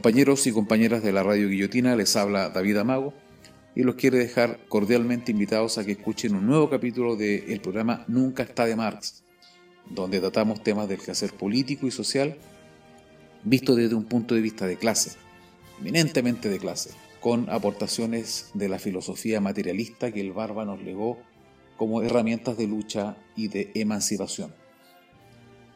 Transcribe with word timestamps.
Compañeros 0.00 0.46
y 0.46 0.52
compañeras 0.52 1.02
de 1.02 1.12
la 1.12 1.22
Radio 1.22 1.50
Guillotina, 1.50 1.94
les 1.94 2.16
habla 2.16 2.48
David 2.48 2.78
Amago 2.78 3.12
y 3.74 3.82
los 3.82 3.96
quiere 3.96 4.16
dejar 4.16 4.58
cordialmente 4.66 5.30
invitados 5.30 5.76
a 5.76 5.84
que 5.84 5.92
escuchen 5.92 6.34
un 6.34 6.46
nuevo 6.46 6.70
capítulo 6.70 7.16
del 7.16 7.60
programa 7.60 8.06
Nunca 8.08 8.42
está 8.42 8.64
de 8.64 8.76
Marx, 8.76 9.22
donde 9.90 10.18
tratamos 10.18 10.62
temas 10.62 10.88
del 10.88 11.02
quehacer 11.02 11.34
político 11.34 11.86
y 11.86 11.90
social 11.90 12.38
visto 13.44 13.74
desde 13.74 13.94
un 13.94 14.04
punto 14.04 14.34
de 14.34 14.40
vista 14.40 14.66
de 14.66 14.78
clase, 14.78 15.18
eminentemente 15.78 16.48
de 16.48 16.58
clase, 16.58 16.92
con 17.20 17.50
aportaciones 17.50 18.52
de 18.54 18.70
la 18.70 18.78
filosofía 18.78 19.42
materialista 19.42 20.10
que 20.10 20.22
el 20.22 20.32
Barba 20.32 20.64
nos 20.64 20.82
legó 20.82 21.18
como 21.76 22.00
herramientas 22.00 22.56
de 22.56 22.66
lucha 22.66 23.18
y 23.36 23.48
de 23.48 23.70
emancipación. 23.74 24.54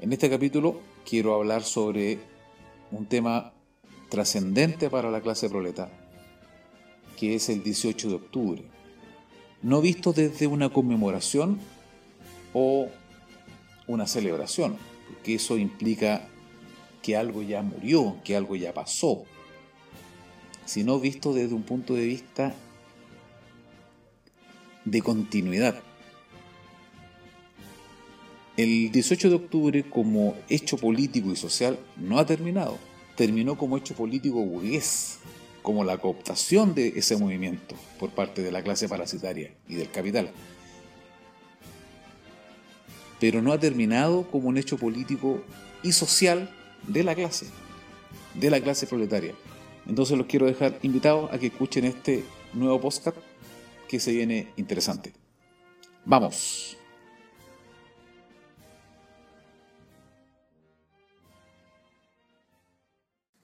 En 0.00 0.14
este 0.14 0.30
capítulo 0.30 0.80
quiero 1.06 1.34
hablar 1.34 1.62
sobre 1.62 2.20
un 2.90 3.04
tema 3.04 3.53
trascendente 4.14 4.90
para 4.90 5.10
la 5.10 5.20
clase 5.20 5.48
proleta, 5.48 5.90
que 7.16 7.34
es 7.34 7.48
el 7.48 7.64
18 7.64 8.08
de 8.10 8.14
octubre, 8.14 8.62
no 9.60 9.80
visto 9.80 10.12
desde 10.12 10.46
una 10.46 10.68
conmemoración 10.68 11.58
o 12.52 12.90
una 13.88 14.06
celebración, 14.06 14.76
porque 15.08 15.34
eso 15.34 15.58
implica 15.58 16.28
que 17.02 17.16
algo 17.16 17.42
ya 17.42 17.62
murió, 17.62 18.18
que 18.22 18.36
algo 18.36 18.54
ya 18.54 18.72
pasó, 18.72 19.24
sino 20.64 21.00
visto 21.00 21.34
desde 21.34 21.56
un 21.56 21.64
punto 21.64 21.94
de 21.94 22.06
vista 22.06 22.54
de 24.84 25.02
continuidad. 25.02 25.82
El 28.56 28.92
18 28.92 29.28
de 29.28 29.34
octubre 29.34 29.90
como 29.90 30.36
hecho 30.48 30.76
político 30.76 31.32
y 31.32 31.36
social 31.36 31.80
no 31.96 32.20
ha 32.20 32.26
terminado 32.26 32.78
terminó 33.16 33.56
como 33.56 33.76
hecho 33.76 33.94
político 33.94 34.36
burgués, 34.36 35.18
como 35.62 35.84
la 35.84 35.98
cooptación 35.98 36.74
de 36.74 36.88
ese 36.96 37.16
movimiento 37.16 37.74
por 37.98 38.10
parte 38.10 38.42
de 38.42 38.52
la 38.52 38.62
clase 38.62 38.88
parasitaria 38.88 39.52
y 39.68 39.74
del 39.74 39.90
capital. 39.90 40.30
Pero 43.18 43.40
no 43.40 43.52
ha 43.52 43.58
terminado 43.58 44.30
como 44.30 44.48
un 44.48 44.58
hecho 44.58 44.76
político 44.76 45.42
y 45.82 45.92
social 45.92 46.50
de 46.86 47.02
la 47.02 47.14
clase, 47.14 47.46
de 48.34 48.50
la 48.50 48.60
clase 48.60 48.86
proletaria. 48.86 49.34
Entonces 49.86 50.18
los 50.18 50.26
quiero 50.26 50.46
dejar 50.46 50.78
invitados 50.82 51.32
a 51.32 51.38
que 51.38 51.46
escuchen 51.46 51.84
este 51.84 52.24
nuevo 52.52 52.80
podcast 52.80 53.16
que 53.88 54.00
se 54.00 54.12
viene 54.12 54.48
interesante. 54.56 55.12
Vamos. 56.04 56.76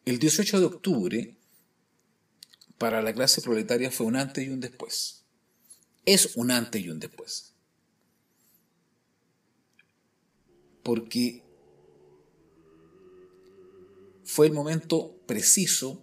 El 0.05 0.19
18 0.19 0.61
de 0.61 0.67
octubre 0.67 1.37
para 2.79 3.03
la 3.03 3.13
clase 3.13 3.43
proletaria 3.43 3.91
fue 3.91 4.07
un 4.07 4.17
antes 4.17 4.45
y 4.45 4.49
un 4.49 4.61
después. 4.61 5.25
Es 6.07 6.37
un 6.37 6.51
antes 6.51 6.83
y 6.83 6.89
un 6.89 6.99
después. 6.99 7.53
Porque 10.83 11.45
fue 14.25 14.47
el 14.47 14.53
momento 14.53 15.21
preciso 15.27 16.03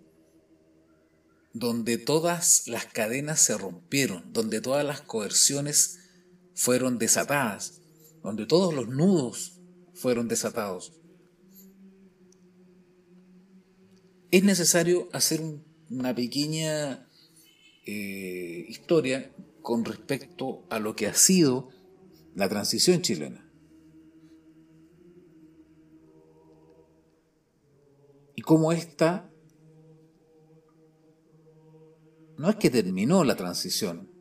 donde 1.54 1.98
todas 1.98 2.68
las 2.68 2.86
cadenas 2.86 3.42
se 3.42 3.58
rompieron, 3.58 4.32
donde 4.32 4.62
todas 4.62 4.86
las 4.86 5.02
coerciones 5.02 6.00
fueron 6.54 7.00
desatadas, 7.00 7.82
donde 8.22 8.46
todos 8.46 8.74
los 8.74 8.88
nudos 8.88 9.54
fueron 9.96 10.28
desatados. 10.28 10.94
Es 14.32 14.44
necesario 14.44 15.10
hacer 15.14 15.42
una 15.90 16.14
pequeña 16.14 17.08
eh, 17.86 18.66
historia 18.68 19.32
con 19.62 19.86
respecto 19.86 20.66
a 20.70 20.80
lo 20.80 20.96
que 20.96 21.08
ha 21.08 21.14
sido 21.14 21.70
la 22.36 22.50
transición 22.50 23.02
chilena. 23.02 23.50
Y 28.36 28.42
cómo 28.42 28.72
esta 28.72 29.32
no 32.38 32.50
es 32.50 32.56
que 32.58 32.70
terminó 32.70 33.24
la 33.24 33.36
transición. 33.36 34.12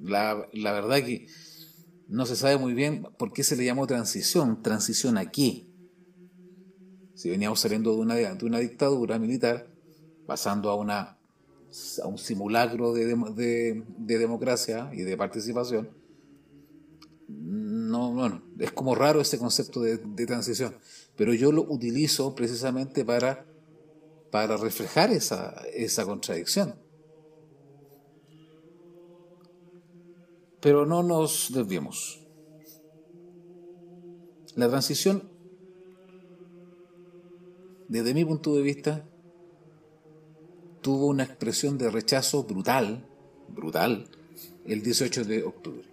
La, 0.00 0.48
la 0.52 0.72
verdad 0.72 1.04
que 1.04 1.26
no 2.08 2.24
se 2.26 2.36
sabe 2.36 2.56
muy 2.56 2.74
bien 2.74 3.02
por 3.18 3.32
qué 3.32 3.44
se 3.44 3.56
le 3.56 3.64
llamó 3.64 3.86
transición. 3.86 4.62
¿Transición 4.62 5.18
a 5.18 5.30
qué? 5.30 5.66
Si 7.16 7.30
veníamos 7.30 7.60
saliendo 7.60 7.94
de 7.94 7.98
una, 7.98 8.14
de 8.14 8.44
una 8.44 8.58
dictadura 8.58 9.18
militar, 9.18 9.66
pasando 10.26 10.68
a, 10.68 10.74
una, 10.74 11.16
a 12.02 12.06
un 12.06 12.18
simulacro 12.18 12.92
de, 12.92 13.06
de, 13.06 14.18
democracia 14.18 14.90
y 14.92 15.00
de 15.00 15.16
participación, 15.16 15.88
no, 17.26 18.12
bueno, 18.12 18.42
es 18.58 18.70
como 18.70 18.94
raro 18.94 19.22
ese 19.22 19.38
concepto 19.38 19.80
de, 19.80 20.26
transición, 20.26 20.76
pero 21.16 21.32
yo 21.32 21.52
lo 21.52 21.62
utilizo 21.62 22.34
precisamente 22.34 23.02
para, 23.02 23.46
para 24.30 24.58
reflejar 24.58 25.10
esa, 25.10 25.62
esa 25.72 26.04
contradicción. 26.04 26.74
Pero 30.60 30.84
no 30.84 31.02
nos 31.02 31.50
desviemos. 31.50 32.20
La 34.54 34.68
transición 34.68 35.35
desde 37.88 38.14
mi 38.14 38.24
punto 38.24 38.54
de 38.54 38.62
vista, 38.62 39.08
tuvo 40.80 41.06
una 41.06 41.24
expresión 41.24 41.78
de 41.78 41.90
rechazo 41.90 42.44
brutal, 42.44 43.06
brutal, 43.48 44.08
el 44.66 44.82
18 44.82 45.24
de 45.24 45.42
octubre. 45.42 45.84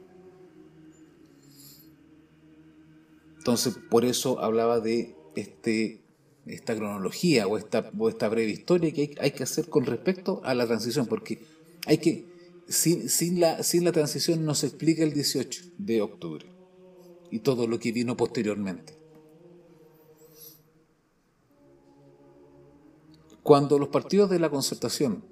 Entonces, 3.38 3.78
por 3.90 4.06
eso 4.06 4.40
hablaba 4.40 4.80
de 4.80 5.16
este, 5.36 6.02
esta 6.46 6.76
cronología 6.76 7.48
o 7.48 7.58
esta, 7.58 7.92
esta 8.08 8.30
breve 8.30 8.52
historia 8.52 8.94
que 8.94 9.16
hay, 9.20 9.32
que 9.32 9.44
hacer 9.44 9.70
con 9.70 9.86
respecto 9.86 10.42
a 10.44 10.54
la 10.54 10.66
transición, 10.66 11.08
porque 11.08 11.40
hay 11.86 11.98
que, 11.98 12.26
sin, 12.68 13.10
sin, 13.10 13.40
la, 13.40 13.62
sin 13.64 13.84
la 13.84 13.92
transición 13.92 14.46
no 14.46 14.56
se 14.56 14.68
explica 14.68 15.04
el 15.04 15.14
18 15.14 15.72
de 15.78 16.02
octubre 16.02 16.46
y 17.32 17.40
todo 17.40 17.68
lo 17.68 17.80
que 17.80 17.92
vino 17.92 18.16
posteriormente. 18.16 19.03
Cuando 23.44 23.78
los 23.78 23.90
partidos 23.90 24.30
de 24.30 24.40
la 24.40 24.50
concertación, 24.50 25.26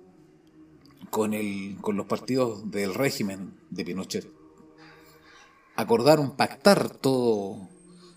con, 1.10 1.34
el, 1.34 1.78
con 1.80 1.96
los 1.96 2.08
partidos 2.08 2.70
del 2.70 2.94
régimen 2.94 3.54
de 3.70 3.86
Pinochet, 3.86 4.28
acordaron 5.78 6.36
pactar 6.36 6.90
todo 6.90 7.70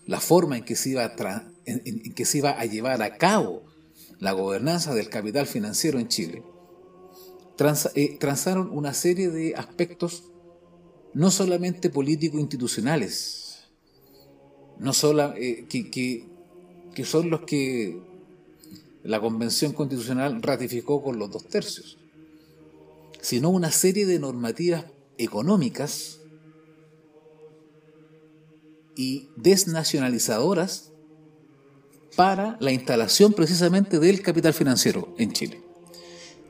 la 0.05 0.19
forma 0.19 0.57
en 0.57 0.65
que 0.65 0.75
se 0.75 0.89
iba 0.89 1.05
a, 1.05 1.43
en, 1.65 2.13
que 2.13 2.25
se 2.25 2.39
iba 2.39 2.51
a 2.51 2.65
llevar 2.65 3.01
a 3.01 3.17
cabo 3.17 3.63
la 4.19 4.33
gobernanza 4.33 4.93
del 4.93 5.09
capital 5.09 5.47
financiero 5.47 5.97
en 5.97 6.09
Chile, 6.09 6.43
eh, 7.95 8.17
transaron 8.19 8.69
una 8.71 8.93
serie 8.93 9.29
de 9.29 9.55
aspectos 9.55 10.25
no 11.13 11.31
solamente 11.31 11.89
político-institucionales, 11.89 13.69
no 14.77 14.91
eh, 15.37 15.65
que, 15.69 16.27
que 16.93 17.05
son 17.05 17.29
los 17.29 17.41
que 17.41 18.14
la 19.05 19.21
Convención 19.21 19.71
Constitucional 19.71 20.41
ratificó 20.41 21.03
con 21.03 21.19
los 21.19 21.29
dos 21.29 21.47
tercios, 21.47 21.97
sino 23.21 23.49
una 23.49 23.71
serie 23.71 24.05
de 24.07 24.19
normativas 24.19 24.85
económicas 25.17 26.21
y 28.95 29.29
desnacionalizadoras 29.35 30.91
para 32.15 32.57
la 32.59 32.71
instalación 32.71 33.33
precisamente 33.33 33.99
del 33.99 34.21
capital 34.21 34.53
financiero 34.53 35.13
en 35.19 35.33
Chile. 35.33 35.61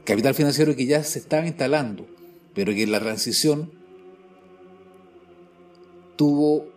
Capital 0.05 0.33
financiero 0.33 0.75
que 0.75 0.85
ya 0.85 1.03
se 1.03 1.19
estaba 1.19 1.45
instalando, 1.47 2.07
pero 2.53 2.73
que 2.73 2.83
en 2.83 2.91
la 2.91 3.01
transición 3.01 3.71
tuvo, 6.15 6.67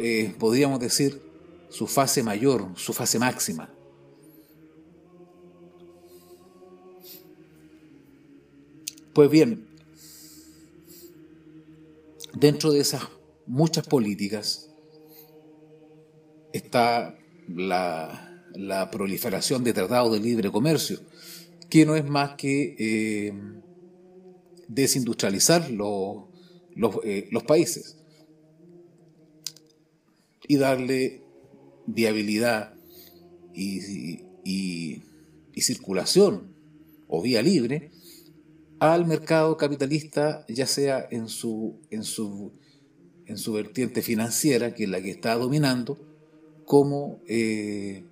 eh, 0.00 0.32
podríamos 0.38 0.78
decir, 0.78 1.22
su 1.70 1.88
fase 1.88 2.22
mayor, 2.22 2.68
su 2.76 2.92
fase 2.92 3.18
máxima. 3.18 3.75
Pues 9.16 9.30
bien, 9.30 9.66
dentro 12.34 12.70
de 12.70 12.80
esas 12.80 13.04
muchas 13.46 13.86
políticas 13.88 14.68
está 16.52 17.18
la, 17.48 18.90
proliferación 18.92 19.64
de 19.64 19.72
tratados 19.72 20.12
de 20.12 20.20
libre 20.20 20.52
comercio, 20.52 21.00
que 21.70 21.86
no 21.86 21.96
es 21.96 22.04
más 22.04 22.34
que 22.34 22.76
eh, 22.78 23.32
desindustrializar 24.68 25.66
eh, 25.70 27.28
los, 27.32 27.42
países 27.44 27.96
y 30.46 30.56
darle 30.58 31.22
viabilidad 31.86 32.74
y, 33.54 34.20
y 34.44 35.00
circulación 35.62 36.54
o 37.08 37.22
vía 37.22 37.40
libre 37.40 37.92
al 38.78 39.06
mercado 39.06 39.56
capitalista, 39.56 40.44
ya 40.48 40.66
sea 40.66 41.06
en 41.10 41.28
su, 41.28 41.80
en 41.90 42.04
su, 42.04 42.52
en 43.26 43.38
su 43.38 43.52
vertiente 43.52 44.02
financiera, 44.02 44.74
que 44.74 44.84
es 44.84 44.90
la 44.90 45.00
que 45.00 45.10
está 45.10 45.34
dominando, 45.34 45.98
como 46.64 47.20
eh, 47.26 48.04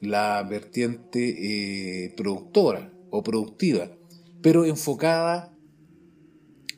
la 0.00 0.42
vertiente 0.42 2.04
eh, 2.04 2.14
productora 2.16 2.92
o 3.10 3.22
productiva, 3.22 3.90
pero 4.42 4.64
enfocada 4.64 5.54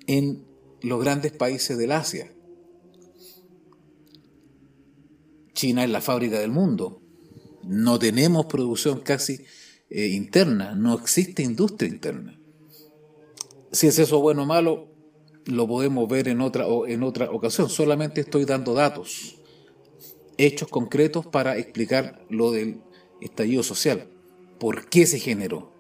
en 0.07 0.45
los 0.83 1.01
grandes 1.01 1.33
países 1.33 1.77
del 1.77 1.93
Asia. 1.93 2.33
China 5.53 5.85
es 5.85 5.91
la 5.91 6.01
fábrica 6.01 6.39
del 6.39 6.51
mundo. 6.51 7.03
No 7.65 7.99
tenemos 7.99 8.47
producción 8.47 9.01
casi 9.01 9.45
eh, 9.91 10.09
interna, 10.09 10.75
no 10.75 10.95
existe 10.95 11.43
industria 11.43 11.89
interna. 11.89 12.40
Si 13.73 13.87
es 13.87 13.99
eso 13.99 14.21
bueno 14.21 14.43
o 14.43 14.47
malo, 14.47 14.89
lo 15.47 15.67
podemos 15.67 16.09
ver 16.09 16.29
en 16.29 16.41
otra, 16.41 16.67
en 16.89 17.03
otra 17.03 17.31
ocasión. 17.31 17.69
Solamente 17.69 18.21
estoy 18.21 18.45
dando 18.45 18.75
datos, 18.75 19.37
hechos 20.39 20.69
concretos 20.69 21.27
para 21.27 21.57
explicar 21.57 22.25
lo 22.29 22.51
del 22.51 22.81
estallido 23.21 23.63
social. 23.63 24.09
¿Por 24.59 24.89
qué 24.89 25.07
se 25.07 25.19
generó? 25.19 25.73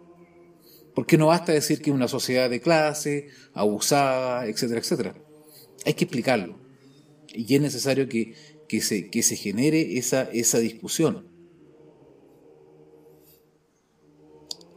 Porque 0.95 1.19
no 1.19 1.29
basta 1.29 1.53
decir 1.53 1.83
que 1.83 1.91
es 1.91 1.97
una 1.97 2.09
sociedad 2.09 2.49
de 2.49 2.61
clase, 2.61 3.29
abusada, 3.55 4.47
etcétera, 4.47 4.81
etcétera. 4.81 5.15
Hay 5.85 5.95
que 5.95 6.05
explicarlo. 6.05 6.59
Y 7.29 7.55
es 7.55 7.61
necesario 7.61 8.09
que, 8.09 8.35
se, 8.81 9.11
que 9.11 9.23
se 9.23 9.37
genere 9.37 9.99
esa, 9.99 10.23
esa 10.33 10.59
discusión. 10.59 11.29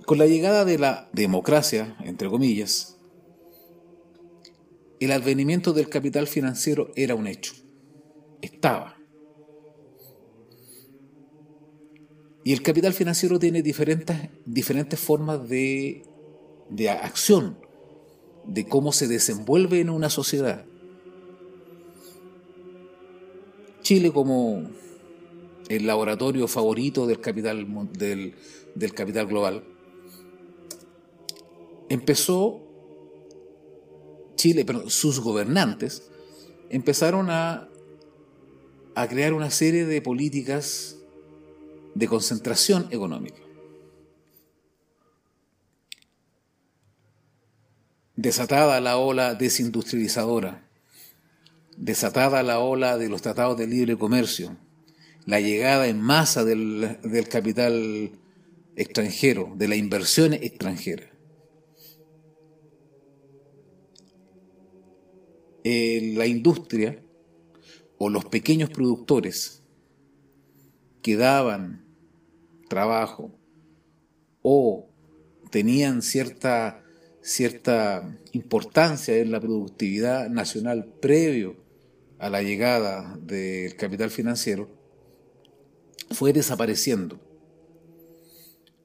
Con 0.05 0.17
la 0.17 0.27
llegada 0.27 0.65
de 0.65 0.77
la 0.77 1.09
democracia, 1.13 1.95
entre 2.03 2.29
comillas, 2.29 2.92
el 5.03 5.11
advenimiento 5.11 5.73
del 5.73 5.89
capital 5.89 6.27
financiero 6.27 6.91
era 6.95 7.15
un 7.15 7.27
hecho. 7.27 7.53
Estaba. 8.41 8.97
Y 12.43 12.53
el 12.53 12.61
capital 12.61 12.93
financiero 12.93 13.39
tiene 13.39 13.61
diferentes, 13.61 14.17
diferentes 14.45 14.99
formas 14.99 15.47
de, 15.47 16.03
de 16.69 16.89
acción, 16.89 17.57
de 18.45 18.65
cómo 18.65 18.91
se 18.91 19.07
desenvuelve 19.07 19.79
en 19.79 19.89
una 19.89 20.09
sociedad. 20.09 20.65
Chile 23.81 24.11
como 24.11 24.69
el 25.69 25.87
laboratorio 25.87 26.47
favorito 26.47 27.07
del 27.07 27.19
capital, 27.19 27.65
del, 27.97 28.35
del 28.75 28.93
capital 28.93 29.27
global, 29.27 29.63
empezó 31.89 32.72
Chile, 34.35 34.65
pero 34.65 34.89
sus 34.89 35.19
gobernantes 35.19 36.03
empezaron 36.69 37.29
a, 37.29 37.69
a 38.95 39.07
crear 39.07 39.33
una 39.33 39.51
serie 39.51 39.85
de 39.85 40.01
políticas 40.01 40.97
de 41.95 42.07
concentración 42.07 42.87
económica. 42.91 43.37
Desatada 48.15 48.79
la 48.79 48.97
ola 48.97 49.35
desindustrializadora, 49.35 50.67
desatada 51.77 52.43
la 52.43 52.59
ola 52.59 52.97
de 52.97 53.09
los 53.09 53.21
tratados 53.21 53.57
de 53.57 53.67
libre 53.67 53.97
comercio, 53.97 54.55
la 55.25 55.39
llegada 55.39 55.87
en 55.87 56.01
masa 56.01 56.43
del, 56.43 56.99
del 57.03 57.27
capital 57.27 58.11
extranjero, 58.75 59.53
de 59.55 59.67
la 59.67 59.75
inversión 59.75 60.33
extranjera, 60.33 61.12
La 65.63 66.27
industria 66.27 67.01
o 67.97 68.09
los 68.09 68.25
pequeños 68.25 68.69
productores 68.69 69.63
que 71.01 71.15
daban 71.15 71.85
trabajo 72.67 73.31
o 74.41 74.89
tenían 75.51 76.01
cierta, 76.01 76.83
cierta 77.21 78.19
importancia 78.33 79.17
en 79.17 79.31
la 79.31 79.39
productividad 79.39 80.29
nacional 80.29 80.93
previo 80.99 81.55
a 82.19 82.29
la 82.29 82.41
llegada 82.41 83.17
del 83.21 83.75
capital 83.75 84.09
financiero, 84.09 84.69
fue 86.11 86.33
desapareciendo. 86.33 87.21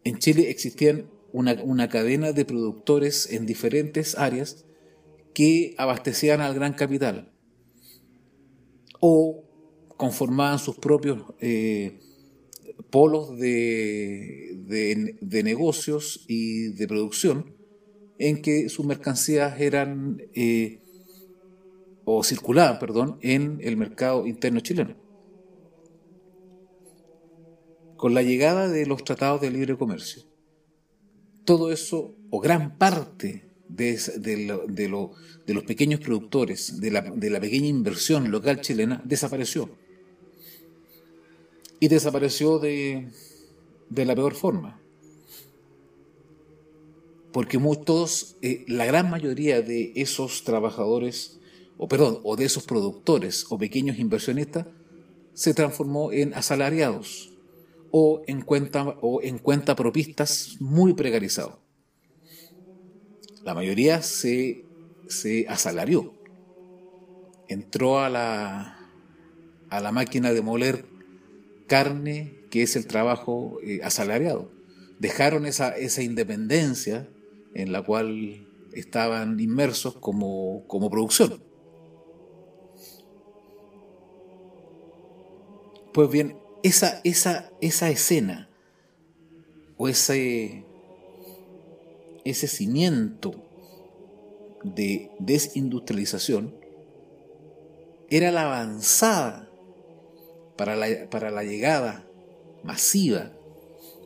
En 0.04 0.18
Chile 0.18 0.50
existían 0.50 1.10
una, 1.32 1.54
una 1.62 1.88
cadena 1.88 2.32
de 2.32 2.44
productores 2.44 3.32
en 3.32 3.46
diferentes 3.46 4.16
áreas 4.16 4.64
que 5.38 5.76
abastecían 5.78 6.40
al 6.40 6.52
gran 6.52 6.72
capital 6.72 7.30
o 8.98 9.44
conformaban 9.96 10.58
sus 10.58 10.78
propios 10.78 11.22
eh, 11.38 12.00
polos 12.90 13.38
de, 13.38 15.14
de, 15.20 15.42
negocios 15.44 16.24
y 16.26 16.72
de 16.72 16.88
producción 16.88 17.54
en 18.18 18.42
que 18.42 18.68
sus 18.68 18.84
mercancías 18.84 19.60
eran 19.60 20.20
eh, 20.34 20.80
o 22.04 22.24
circulaban, 22.24 22.80
perdón, 22.80 23.20
en 23.22 23.60
el 23.62 23.76
mercado 23.76 24.26
interno 24.26 24.58
chileno. 24.58 24.96
Con 27.96 28.12
la 28.12 28.22
llegada 28.22 28.66
de 28.66 28.86
los 28.86 29.04
tratados 29.04 29.40
de 29.40 29.52
libre 29.52 29.78
comercio, 29.78 30.24
todo 31.44 31.70
eso, 31.70 32.16
o 32.30 32.40
gran 32.40 32.76
parte 32.76 33.47
de, 33.68 34.88
los 35.46 35.64
pequeños 35.64 36.00
productores, 36.00 36.80
de 36.80 36.90
la, 36.90 37.40
pequeña 37.40 37.68
inversión 37.68 38.30
local 38.30 38.60
chilena, 38.60 39.02
desapareció. 39.04 39.70
Y 41.80 41.88
desapareció 41.88 42.58
de, 42.58 43.08
la 43.90 44.14
peor 44.14 44.34
forma. 44.34 44.80
Porque 47.32 47.58
todos, 47.84 48.36
eh, 48.42 48.64
la 48.66 48.86
gran 48.86 49.10
mayoría 49.10 49.62
de 49.62 49.92
esos 49.94 50.44
trabajadores, 50.44 51.38
o 51.76 51.86
perdón, 51.86 52.20
o 52.24 52.36
de 52.36 52.46
esos 52.46 52.64
productores 52.64 53.46
o 53.50 53.58
pequeños 53.58 53.98
inversionistas, 53.98 54.66
se 55.34 55.54
transformó 55.54 56.10
en 56.10 56.34
asalariados 56.34 57.32
o 57.92 58.22
en 58.26 58.40
cuenta, 58.40 58.96
o 59.02 59.22
en 59.22 59.38
cuenta 59.38 59.76
propistas 59.76 60.56
muy 60.58 60.94
precarizados 60.94 61.67
la 63.48 63.54
mayoría 63.54 64.02
se, 64.02 64.66
asalarió. 65.48 66.12
Entró 67.48 67.98
a 67.98 68.10
la, 68.10 68.78
a 69.70 69.80
la 69.80 69.90
máquina 69.90 70.34
de 70.34 70.42
moler 70.42 70.84
carne, 71.66 72.44
que 72.50 72.60
es 72.60 72.76
el 72.76 72.86
trabajo 72.86 73.58
eh, 73.64 73.80
asalariado. 73.82 74.52
Dejaron 74.98 75.46
esa, 75.46 75.70
esa 75.70 76.02
independencia 76.02 77.08
en 77.54 77.72
la 77.72 77.80
cual 77.80 78.46
estaban 78.74 79.40
inmersos 79.40 79.94
como, 79.94 80.66
como 80.66 80.90
producción. 80.90 81.42
Pues 85.94 86.10
bien, 86.10 86.36
esa, 86.62 87.00
esa, 87.02 87.50
esa 87.62 87.88
escena 87.88 88.50
o 89.78 89.88
ese, 89.88 90.66
ese 92.28 92.48
cimiento 92.48 93.34
de 94.62 95.10
desindustrialización 95.18 96.54
era 98.10 98.30
la 98.32 98.44
avanzada 98.44 99.50
para 100.56 100.76
la, 100.76 101.08
para 101.10 101.30
la 101.30 101.44
llegada 101.44 102.06
masiva 102.62 103.32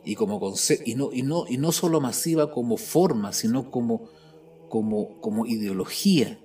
y, 0.05 0.15
como 0.15 0.39
y, 0.85 0.95
no, 0.95 1.13
y, 1.13 1.23
no, 1.23 1.45
y 1.47 1.57
no 1.57 1.71
solo 1.71 2.01
masiva 2.01 2.51
como 2.51 2.77
forma, 2.77 3.31
sino 3.31 3.71
como, 3.71 4.09
como, 4.69 5.19
como 5.21 5.45
ideología, 5.45 6.39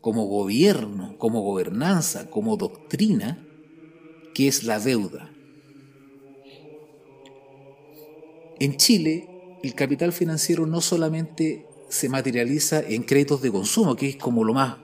como 0.00 0.26
gobierno, 0.26 1.16
como 1.18 1.42
gobernanza, 1.42 2.30
como 2.30 2.56
doctrina, 2.56 3.44
que 4.34 4.48
es 4.48 4.64
la 4.64 4.78
deuda. 4.78 5.32
En 8.60 8.76
Chile 8.76 9.31
el 9.62 9.74
capital 9.74 10.12
financiero 10.12 10.66
no 10.66 10.80
solamente 10.80 11.66
se 11.88 12.08
materializa 12.08 12.80
en 12.80 13.02
créditos 13.02 13.42
de 13.42 13.52
consumo, 13.52 13.94
que 13.94 14.08
es 14.08 14.16
como 14.16 14.44
lo 14.44 14.54
más, 14.54 14.78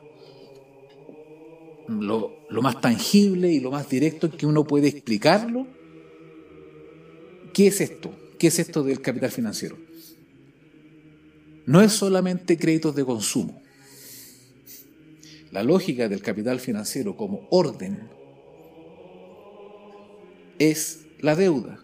lo, 1.89 2.33
más 2.63 2.81
tangible 2.81 3.51
y 3.51 3.61
lo 3.61 3.71
más 3.71 3.89
directo 3.89 4.31
que 4.31 4.47
uno 4.47 4.65
puede 4.65 4.89
explicarlo. 4.89 5.67
¿Qué 7.53 7.69
es 7.69 7.81
esto? 7.81 8.15
¿Qué 8.39 8.49
es 8.49 8.59
esto 8.59 8.83
del 8.83 9.01
capital 9.01 9.31
financiero? 9.31 9.77
No 11.67 11.81
es 11.81 11.93
solamente 11.93 12.57
créditos 12.57 12.95
de 12.95 13.05
consumo. 13.05 13.61
La 15.51 15.63
lógica 15.63 16.09
del 16.09 16.23
capital 16.23 16.61
financiero 16.61 17.17
como 17.17 17.49
orden 17.51 18.11
es 20.59 21.07
la 21.21 21.35
deuda. 21.35 21.81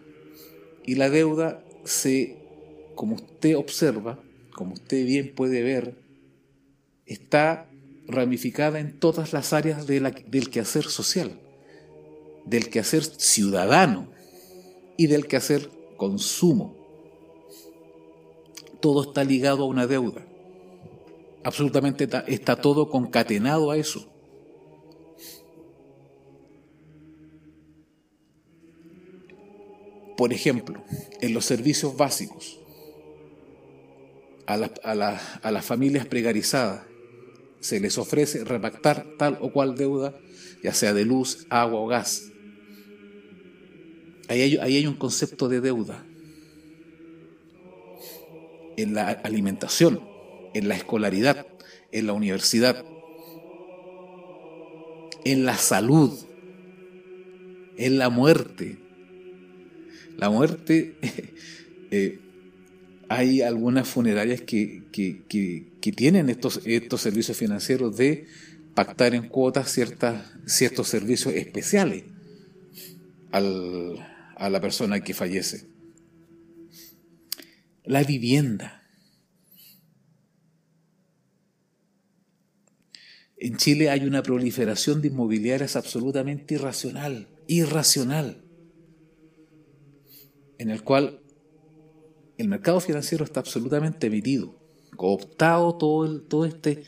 Y 0.85 0.95
la 0.95 1.09
deuda 1.09 1.65
se 1.83 2.44
como 2.95 3.15
usted 3.15 3.55
observa, 3.55 4.19
como 4.53 4.73
usted 4.73 5.05
bien 5.05 5.33
puede 5.35 5.61
ver, 5.61 5.95
está 7.05 7.69
ramificada 8.07 8.79
en 8.79 8.97
todas 8.99 9.33
las 9.33 9.53
áreas 9.53 9.87
del 9.87 10.49
quehacer 10.49 10.85
social, 10.85 11.39
del 12.45 12.69
quehacer 12.69 13.03
ciudadano 13.03 14.07
y 14.97 15.07
del 15.07 15.27
quehacer 15.27 15.69
consumo. 15.97 16.75
Todo 18.79 19.03
está 19.03 19.23
ligado 19.23 19.63
a 19.63 19.67
una 19.67 19.87
deuda. 19.87 20.25
Absolutamente 21.43 22.07
está, 22.27 22.55
todo 22.55 22.89
concatenado 22.89 23.71
a 23.71 23.77
eso. 23.77 24.07
Por 30.17 30.31
ejemplo, 30.31 30.81
en 31.19 31.33
los 31.33 31.45
servicios 31.45 31.97
básicos, 31.97 32.59
a, 34.47 35.19
a 35.41 35.51
las 35.51 35.65
familias 35.65 36.05
precarizadas, 36.05 36.83
se 37.59 37.79
les 37.79 37.97
ofrece 37.97 38.43
repactar 38.43 39.05
tal 39.17 39.37
o 39.41 39.51
cual 39.51 39.75
deuda, 39.75 40.13
ya 40.61 40.73
sea 40.73 40.93
de 40.93 41.03
luz, 41.03 41.47
agua 41.49 41.79
o 41.79 41.87
gas. 41.87 42.31
Ahí 44.27 44.41
hay, 44.41 44.57
ahí 44.57 44.77
hay 44.77 44.87
un 44.87 44.95
concepto 44.95 45.49
de 45.49 45.61
deuda. 45.61 46.05
En 48.77 48.93
la 48.93 49.09
alimentación, 49.09 50.01
en 50.53 50.67
la 50.67 50.75
escolaridad, 50.75 51.47
en 51.91 52.07
la 52.07 52.13
universidad, 52.13 52.83
en 55.23 55.45
la 55.45 55.57
salud, 55.57 56.11
en 57.77 57.97
la 57.97 58.09
muerte. 58.09 58.77
La 60.17 60.29
muerte 60.29 60.97
eh, 61.91 62.19
hay 63.09 63.41
algunas 63.41 63.87
funerarias 63.87 64.41
que, 64.41 64.83
tienen 65.95 66.29
estos, 66.29 66.61
estos 66.65 67.01
servicios 67.01 67.37
financieros 67.37 67.97
de 67.97 68.27
pactar 68.73 69.15
en 69.15 69.29
cuotas 69.29 69.71
ciertas, 69.71 70.33
ciertos 70.45 70.87
servicios 70.87 71.33
especiales 71.33 72.03
a 73.31 74.49
la 74.49 74.61
persona 74.61 75.01
que 75.01 75.13
fallece. 75.13 75.67
La 77.83 78.03
vivienda. 78.03 78.81
En 83.37 83.57
Chile 83.57 83.89
hay 83.89 84.05
una 84.05 84.23
proliferación 84.23 85.01
de 85.01 85.09
inmobiliarias 85.09 85.75
absolutamente 85.75 86.55
irracional, 86.55 87.27
irracional, 87.47 88.41
en 90.57 90.69
el 90.69 90.81
cual 90.83 91.19
el 92.37 92.47
mercado 92.47 92.79
financiero 92.79 93.23
está 93.23 93.39
absolutamente 93.39 94.09
metido, 94.09 94.55
cooptado 94.95 95.75
todo, 95.77 96.05
el, 96.05 96.21
todo, 96.23 96.45
este, 96.45 96.83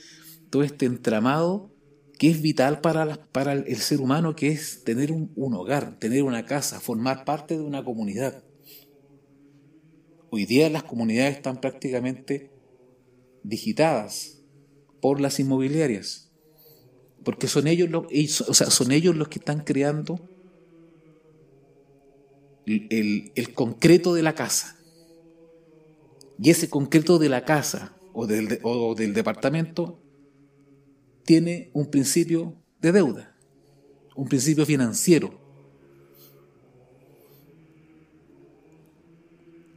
todo 0.49 0.63
este 0.63 0.85
entramado 0.85 1.71
que 2.17 2.29
es 2.29 2.41
vital 2.41 2.81
para, 2.81 3.25
para 3.31 3.53
el 3.53 3.77
ser 3.77 4.01
humano, 4.01 4.35
que 4.35 4.49
es 4.49 4.83
tener 4.83 5.11
un, 5.11 5.31
hogar, 5.53 5.99
tener 5.99 6.23
una 6.23 6.45
casa, 6.45 6.79
formar 6.79 7.25
parte 7.25 7.57
de 7.57 7.63
una 7.63 7.83
comunidad. 7.83 8.43
Hoy 10.31 10.45
día 10.45 10.69
las 10.69 10.83
comunidades 10.83 11.37
están 11.37 11.61
prácticamente 11.61 12.51
digitadas 13.43 14.41
por 14.99 15.21
las 15.21 15.39
inmobiliarias, 15.39 16.31
porque 17.23 17.47
son 17.47 17.67
ellos, 17.67 17.89
los, 17.89 18.05
o 18.47 18.53
sea, 18.53 18.71
son 18.71 18.91
ellos 18.91 19.15
los 19.15 19.27
que 19.27 19.39
están 19.39 19.63
creando 19.63 20.19
el, 22.65 23.31
el 23.35 23.53
concreto 23.53 24.13
de 24.15 24.23
la 24.23 24.33
casa. 24.33 24.76
Y 26.39 26.49
ese 26.49 26.69
concreto 26.69 27.17
de 27.17 27.29
la 27.29 27.45
casa 27.45 27.95
o 28.13 28.27
del, 28.27 28.59
o 28.63 28.95
del 28.95 29.13
departamento 29.13 30.01
tiene 31.23 31.71
un 31.73 31.87
principio 31.87 32.55
de 32.81 32.91
deuda, 32.91 33.35
un 34.15 34.27
principio 34.27 34.65
financiero. 34.65 35.39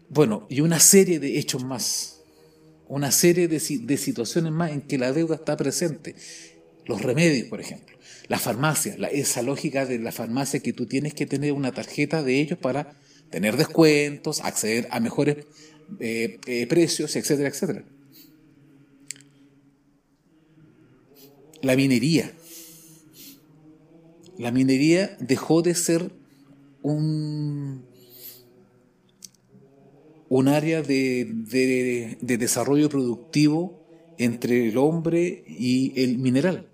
Bueno, 0.08 0.46
y 0.48 0.60
una 0.60 0.80
serie 0.80 1.20
de 1.20 1.38
hechos 1.38 1.64
más, 1.64 2.20
una 2.88 3.12
serie 3.12 3.46
de, 3.48 3.60
de, 3.60 3.96
situaciones 3.96 4.52
más 4.52 4.72
en 4.72 4.82
que 4.82 4.98
la 4.98 5.12
deuda 5.12 5.36
está 5.36 5.56
presente. 5.56 6.14
Los 6.86 7.02
remedios, 7.02 7.48
por 7.48 7.60
ejemplo, 7.60 7.96
la 8.28 8.38
farmacia, 8.38 8.96
esa 9.12 9.42
lógica 9.42 9.86
de 9.86 9.98
la 9.98 10.12
farmacia 10.12 10.60
que 10.60 10.72
tú 10.72 10.86
tienes 10.86 11.14
que 11.14 11.26
tener 11.26 11.52
una 11.52 11.72
tarjeta 11.72 12.22
de 12.22 12.40
ellos 12.40 12.58
para 12.58 12.96
tener 13.30 13.56
descuentos, 13.56 14.40
acceder 14.40 14.88
a 14.90 14.98
mejores 14.98 15.46
eh, 15.98 16.38
eh, 16.46 16.66
precios, 16.66 17.16
etcétera, 17.16 17.48
etcétera. 17.48 17.84
La 21.62 21.76
minería. 21.76 22.32
La 24.38 24.50
minería 24.50 25.16
dejó 25.20 25.60
de 25.60 25.74
ser 25.74 26.10
un, 26.82 27.84
un 30.28 30.48
área 30.48 30.82
de, 30.82 32.16
de 32.20 32.38
desarrollo 32.38 32.88
productivo 32.88 33.84
entre 34.16 34.68
el 34.68 34.78
hombre 34.78 35.44
y 35.46 35.92
el 36.00 36.18
mineral 36.18 36.70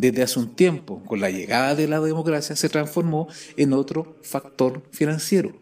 desde 0.00 0.22
hace 0.22 0.38
un 0.38 0.56
tiempo, 0.56 1.04
con 1.04 1.20
la 1.20 1.30
llegada 1.30 1.74
de 1.74 1.86
la 1.86 2.00
democracia, 2.00 2.56
se 2.56 2.70
transformó 2.70 3.28
en 3.58 3.74
otro 3.74 4.16
factor 4.22 4.82
financiero, 4.92 5.52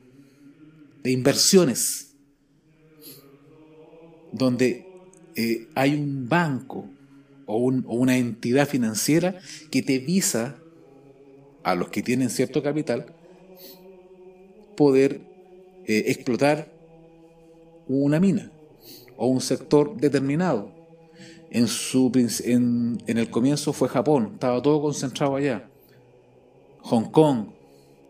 de 1.02 1.10
inversiones 1.10 2.07
donde 4.32 4.86
eh, 5.36 5.68
hay 5.74 5.94
un 5.94 6.28
banco 6.28 6.88
o, 7.46 7.56
una 7.56 8.16
entidad 8.16 8.68
financiera 8.68 9.38
que 9.70 9.82
te 9.82 9.98
visa 9.98 10.56
a 11.62 11.74
los 11.74 11.88
que 11.88 12.02
tienen 12.02 12.30
cierto 12.30 12.62
capital 12.62 13.14
poder 14.76 15.20
eh, 15.86 16.04
explotar 16.06 16.72
una 17.86 18.20
mina 18.20 18.52
o 19.16 19.26
un 19.26 19.40
sector 19.40 19.96
determinado. 19.96 20.76
En, 21.50 21.66
su, 21.66 22.12
en, 22.44 22.98
en 23.06 23.18
el 23.18 23.30
comienzo 23.30 23.72
fue 23.72 23.88
Japón, 23.88 24.32
estaba 24.34 24.60
todo 24.60 24.82
concentrado 24.82 25.36
allá. 25.36 25.70
Hong 26.82 27.10
Kong, 27.10 27.46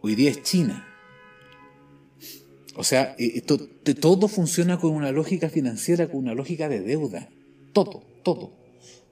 hoy 0.03 0.17
día 0.17 0.31
es 0.31 0.43
China. 0.43 0.88
O 2.79 2.85
sea, 2.85 3.17
eh, 3.19 3.43
eh, 3.45 3.95
todo 3.95 4.29
funciona 4.29 4.79
con 4.79 4.93
una 4.93 5.11
lógica 5.11 5.51
financiera, 5.51 6.07
con 6.07 6.21
una 6.21 6.35
lógica 6.35 6.69
de 6.69 6.81
deuda. 6.81 7.29
Todo, 7.73 8.05
todo. 8.23 8.53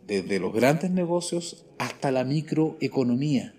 Desde 0.06 0.38
los 0.38 0.54
grandes 0.54 0.92
negocios 0.92 1.66
hasta 1.76 2.12
la 2.12 2.22
microeconomía. 2.22 3.54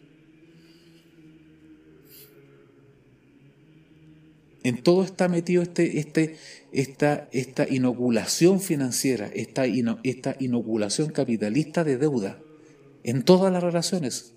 En 4.64 4.82
todo 4.82 5.04
está 5.04 5.28
metido 5.28 5.62
este, 5.62 6.00
este, 6.00 6.38
esta, 6.72 7.28
esta 7.34 7.68
inoculación 7.68 8.62
financiera, 8.62 9.30
esta, 9.36 9.66
esta 9.66 10.38
inoculación 10.40 11.10
capitalista 11.10 11.84
de 11.84 11.98
deuda, 11.98 12.40
en 13.04 13.24
todas 13.24 13.52
las 13.52 13.62
relaciones. 13.62 14.36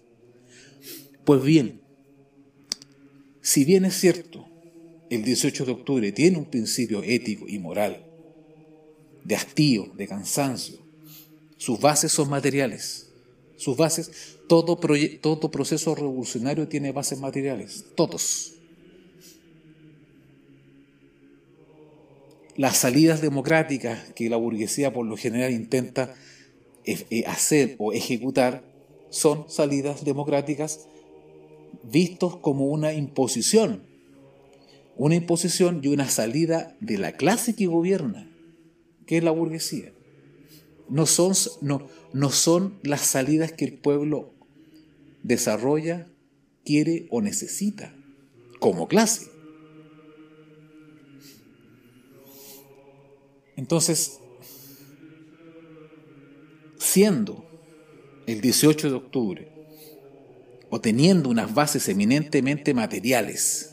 Pues 1.24 1.44
bien, 1.44 1.80
si 3.40 3.64
bien 3.64 3.84
es 3.84 3.94
cierto 3.94 4.49
el 5.10 5.24
18 5.24 5.64
de 5.64 5.72
octubre 5.72 6.12
tiene 6.12 6.38
un 6.38 6.44
principio 6.46 7.02
ético 7.02 7.46
y 7.48 7.58
moral, 7.58 8.06
de 9.24 9.34
hastío, 9.34 9.90
de 9.96 10.06
cansancio. 10.06 10.78
Sus 11.56 11.80
bases 11.80 12.12
son 12.12 12.30
materiales. 12.30 13.08
Sus 13.56 13.76
bases, 13.76 14.38
todo, 14.48 14.78
todo 15.20 15.50
proceso 15.50 15.94
revolucionario 15.94 16.68
tiene 16.68 16.92
bases 16.92 17.18
materiales, 17.18 17.84
todos. 17.96 18.54
Las 22.56 22.78
salidas 22.78 23.20
democráticas 23.20 24.12
que 24.14 24.30
la 24.30 24.36
burguesía 24.36 24.92
por 24.92 25.04
lo 25.06 25.16
general 25.16 25.52
intenta 25.52 26.14
eh, 26.84 27.04
eh, 27.10 27.24
hacer 27.26 27.74
o 27.78 27.92
ejecutar 27.92 28.64
son 29.10 29.50
salidas 29.50 30.04
democráticas 30.04 30.86
vistos 31.82 32.36
como 32.36 32.66
una 32.66 32.92
imposición 32.92 33.89
una 35.00 35.14
imposición 35.14 35.80
y 35.82 35.88
una 35.88 36.10
salida 36.10 36.76
de 36.80 36.98
la 36.98 37.12
clase 37.12 37.54
que 37.54 37.66
gobierna, 37.66 38.30
que 39.06 39.16
es 39.16 39.24
la 39.24 39.30
burguesía. 39.30 39.94
No 40.90 41.06
son, 41.06 41.32
no, 41.62 41.88
no 42.12 42.28
son 42.28 42.78
las 42.82 43.00
salidas 43.00 43.50
que 43.50 43.64
el 43.64 43.78
pueblo 43.78 44.34
desarrolla, 45.22 46.06
quiere 46.66 47.06
o 47.08 47.22
necesita 47.22 47.96
como 48.58 48.88
clase. 48.88 49.30
Entonces, 53.56 54.18
siendo 56.76 57.48
el 58.26 58.42
18 58.42 58.90
de 58.90 58.96
octubre 58.96 59.52
o 60.68 60.78
teniendo 60.82 61.30
unas 61.30 61.54
bases 61.54 61.88
eminentemente 61.88 62.74
materiales, 62.74 63.69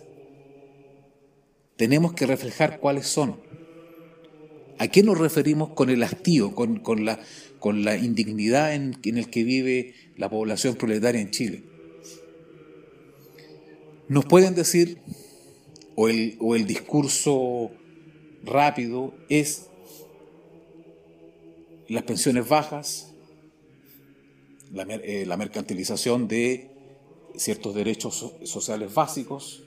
tenemos 1.77 2.13
que 2.13 2.25
reflejar 2.25 2.79
cuáles 2.79 3.07
son. 3.07 3.39
¿A 4.79 4.87
qué 4.89 5.01
nos 5.01 5.17
referimos 5.17 5.69
con 5.69 5.89
el 5.89 6.03
hastío, 6.03 6.53
con, 6.53 7.05
la, 7.05 7.97
indignidad 7.97 8.75
en, 8.75 8.97
en 9.03 9.17
el 9.17 9.29
que 9.29 9.43
vive 9.43 9.95
la 10.15 10.29
población 10.29 10.75
proletaria 10.75 11.21
en 11.21 11.31
Chile? 11.31 11.63
Nos 14.07 14.25
pueden 14.25 14.53
decir, 14.53 14.99
o 15.95 16.09
el, 16.09 16.37
o 16.39 16.55
el 16.55 16.65
discurso 16.67 17.71
rápido 18.43 19.13
es 19.29 19.67
las 21.89 22.03
pensiones 22.03 22.47
bajas, 22.47 23.13
la, 24.71 24.85
eh, 24.89 25.25
mercantilización 25.37 26.27
de 26.27 26.69
ciertos 27.35 27.75
derechos 27.75 28.33
sociales 28.43 28.93
básicos, 28.93 29.63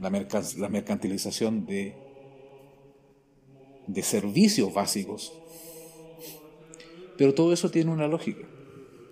la, 0.00 0.10
la 0.58 0.68
mercantilización 0.68 1.66
de, 1.66 1.94
de 3.86 4.02
servicios 4.02 4.72
básicos. 4.72 5.32
Pero 7.16 7.34
todo 7.34 7.52
eso 7.52 7.70
tiene 7.70 7.90
una 7.90 8.08
lógica, 8.08 8.46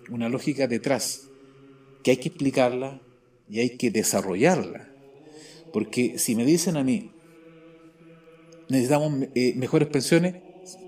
una 0.09 0.29
lógica 0.29 0.67
detrás, 0.67 1.27
que 2.03 2.11
hay 2.11 2.17
que 2.17 2.29
explicarla 2.29 3.01
y 3.49 3.59
hay 3.59 3.77
que 3.77 3.91
desarrollarla. 3.91 4.89
Porque 5.71 6.17
si 6.17 6.35
me 6.35 6.45
dicen 6.45 6.77
a 6.77 6.83
mí, 6.83 7.11
necesitamos 8.67 9.27
eh, 9.35 9.53
mejores 9.55 9.89
pensiones, 9.89 10.35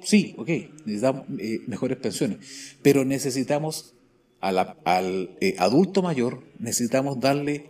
sí, 0.04 0.34
ok, 0.38 0.50
necesitamos 0.86 1.26
eh, 1.38 1.62
mejores 1.68 1.98
pensiones, 1.98 2.78
pero 2.82 3.06
necesitamos 3.06 3.94
al 4.40 5.38
eh, 5.40 5.56
adulto 5.60 6.02
mayor, 6.02 6.42
necesitamos 6.58 7.20
darle 7.20 7.70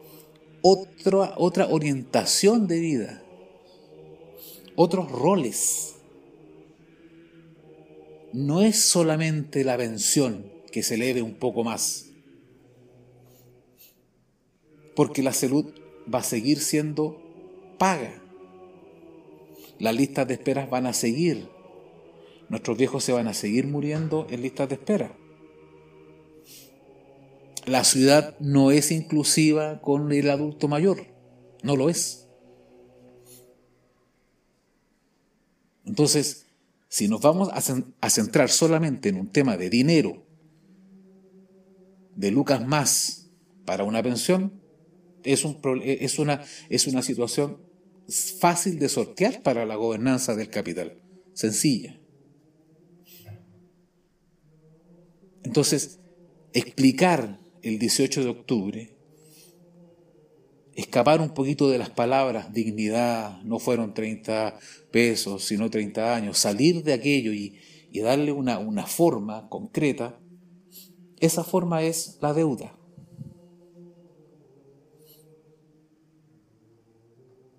otra, 0.62 1.34
otra 1.38 1.68
orientación 1.68 2.68
de 2.68 2.80
vida, 2.80 3.24
otros 4.76 5.12
roles. 5.12 5.96
No 8.34 8.62
es 8.62 8.80
solamente 8.80 9.64
la 9.64 9.78
pensión 9.78 10.52
que 10.72 10.84
se 10.84 10.96
eleve 10.96 11.22
un 11.22 11.34
poco 11.34 11.64
más, 11.64 12.08
porque 14.96 15.22
la 15.22 15.34
salud 15.34 15.74
va 16.14 16.20
a 16.20 16.24
seguir 16.24 16.60
siendo 16.60 17.22
paga. 17.78 18.22
Las 19.80 19.96
listas 19.96 20.28
de 20.28 20.36
esperas 20.36 20.70
van 20.70 20.86
a 20.86 20.94
seguir. 20.94 21.50
Nuestros 22.50 22.78
viejos 22.78 23.04
se 23.04 23.14
van 23.14 23.28
a 23.28 23.34
seguir 23.34 23.66
muriendo 23.66 24.28
en 24.30 24.42
listas 24.44 24.70
de 24.70 24.76
espera. 24.76 25.18
La 27.66 27.84
ciudad 27.84 28.38
no 28.40 28.72
es 28.72 28.92
inclusiva 28.92 29.82
con 29.82 30.12
el 30.12 30.30
adulto 30.30 30.68
mayor, 30.68 31.08
no 31.64 31.76
lo 31.76 31.90
es. 31.90 32.28
Entonces, 35.86 36.48
si 36.88 37.08
nos 37.08 37.22
vamos 37.22 37.50
a 37.54 38.10
centrar 38.10 38.50
solamente 38.50 39.10
en 39.10 39.18
un 39.18 39.32
tema 39.32 39.58
de 39.58 39.70
dinero, 39.70 40.26
de 42.16 42.32
lucas 42.32 42.66
más 42.66 43.30
para 43.66 43.84
una 43.84 44.02
pensión, 44.04 44.62
es, 45.24 45.46
un, 45.46 45.60
es, 45.84 46.20
una, 46.20 46.44
es 46.70 46.88
una 46.88 47.02
situación 47.02 47.58
fácil 48.40 48.80
de 48.80 48.90
sortear 48.90 49.42
para 49.44 49.66
la 49.66 49.76
gobernanza 49.76 50.36
del 50.36 50.50
capital, 50.50 51.02
sencilla. 51.34 52.00
Entonces, 55.44 56.00
explicar 56.54 57.41
el 57.64 57.80
18 57.80 58.24
de 58.24 58.30
octubre, 58.30 58.96
escapar 60.76 61.22
un 61.22 61.34
poquito 61.34 61.70
de 61.70 61.78
las 61.78 61.90
palabras 61.90 62.54
dignidad, 62.54 63.42
no 63.44 63.60
fueron 63.60 63.94
30 63.94 64.58
pesos, 64.92 65.44
sino 65.44 65.70
30 65.70 66.16
años, 66.16 66.38
salir 66.38 66.84
de 66.84 66.94
aquello 66.94 67.34
y, 67.34 67.60
darle 68.02 68.32
una, 68.32 68.58
una 68.58 68.88
forma 68.88 69.50
concreta, 69.50 70.18
esa 71.20 71.44
forma 71.44 71.84
es 71.84 72.18
la 72.22 72.34
deuda. 72.34 72.78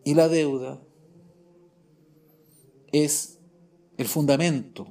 Y 0.05 0.15
la 0.15 0.29
deuda 0.29 0.83
es 2.91 3.39
el 3.99 4.07
fundamento, 4.07 4.89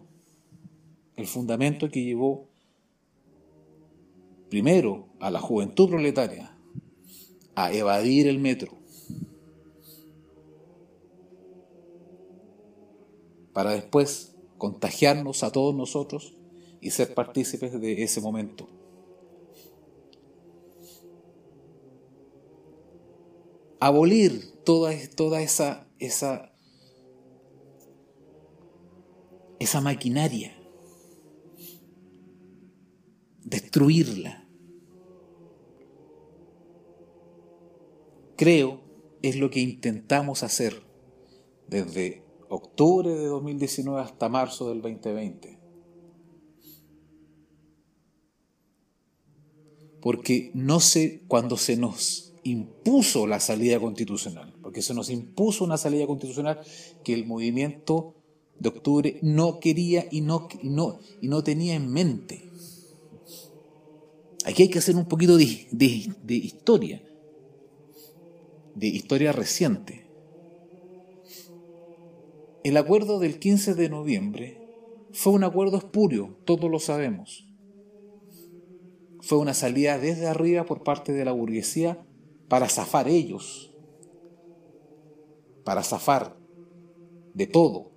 el 1.17 1.27
fundamento 1.27 1.89
que 1.89 2.03
llevó 2.03 2.50
primero 4.51 5.07
a 5.21 5.31
la 5.31 5.39
juventud 5.39 5.89
proletaria 5.89 6.53
a 7.55 7.71
evadir 7.71 8.27
el 8.27 8.37
metro, 8.37 8.77
para 13.53 13.71
después 13.71 14.35
contagiarnos 14.57 15.43
a 15.43 15.53
todos 15.53 15.73
nosotros 15.73 16.35
y 16.81 16.91
ser 16.91 17.13
partícipes 17.13 17.79
de 17.79 18.03
ese 18.03 18.19
momento. 18.19 18.67
Abolir 23.79 24.51
toda, 24.65 24.91
toda 25.15 25.41
esa, 25.41 25.87
esa, 25.97 26.53
esa 29.59 29.79
maquinaria, 29.79 30.57
destruirla. 33.45 34.40
Creo 38.41 38.81
es 39.21 39.35
lo 39.35 39.51
que 39.51 39.59
intentamos 39.59 40.41
hacer 40.41 40.81
desde 41.67 42.23
octubre 42.49 43.11
de 43.11 43.27
2019 43.27 44.01
hasta 44.01 44.29
marzo 44.29 44.69
del 44.69 44.81
2020. 44.81 45.59
Porque 50.01 50.49
no 50.55 50.79
sé, 50.79 51.21
cuando 51.27 51.55
se 51.55 51.77
nos 51.77 52.33
impuso 52.41 53.27
la 53.27 53.39
salida 53.39 53.79
constitucional, 53.79 54.51
porque 54.63 54.81
se 54.81 54.95
nos 54.95 55.11
impuso 55.11 55.63
una 55.63 55.77
salida 55.77 56.07
constitucional 56.07 56.61
que 57.03 57.13
el 57.13 57.27
movimiento 57.27 58.15
de 58.57 58.69
octubre 58.69 59.19
no 59.21 59.59
quería 59.59 60.07
y 60.09 60.21
no, 60.21 60.49
no, 60.63 60.97
y 61.21 61.27
no 61.27 61.43
tenía 61.43 61.75
en 61.75 61.93
mente. 61.93 62.49
Aquí 64.45 64.63
hay 64.63 64.69
que 64.69 64.79
hacer 64.79 64.95
un 64.95 65.05
poquito 65.05 65.37
de 65.37 65.67
historia, 66.27 67.03
de 68.75 68.87
historia 68.87 69.31
reciente. 69.31 70.05
El 72.63 72.77
acuerdo 72.77 73.19
del 73.19 73.39
15 73.39 73.73
de 73.73 73.89
noviembre 73.89 74.61
fue 75.11 75.33
un 75.33 75.43
acuerdo 75.43 75.77
espurio, 75.77 76.37
todos 76.45 76.69
lo 76.69 76.79
sabemos. 76.79 77.47
Fue 79.19 79.37
una 79.37 79.53
salida 79.53 79.97
desde 79.97 80.27
arriba 80.27 80.65
por 80.65 80.83
parte 80.83 81.11
de 81.11 81.25
la 81.25 81.31
burguesía 81.31 82.05
para 82.47 82.69
zafar 82.69 83.07
ellos, 83.07 83.73
para 85.63 85.83
zafar 85.83 86.37
de 87.33 87.47
todo, 87.47 87.91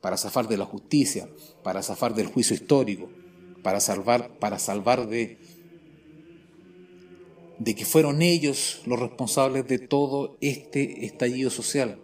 para 0.00 0.16
zafar 0.16 0.48
de 0.48 0.56
la 0.56 0.64
justicia, 0.64 1.28
para 1.62 1.82
zafar 1.82 2.14
del 2.14 2.26
juicio 2.26 2.54
histórico, 2.54 3.10
para 3.62 3.80
salvar, 3.80 4.38
para 4.38 4.58
salvar 4.58 5.08
de, 5.08 5.38
de 7.60 7.74
que 7.74 7.84
fueron 7.84 8.22
ellos 8.22 8.80
los 8.86 8.98
responsables 8.98 9.68
de 9.68 9.78
todo 9.78 10.38
este 10.40 11.04
estallido 11.04 11.50
social. 11.50 12.00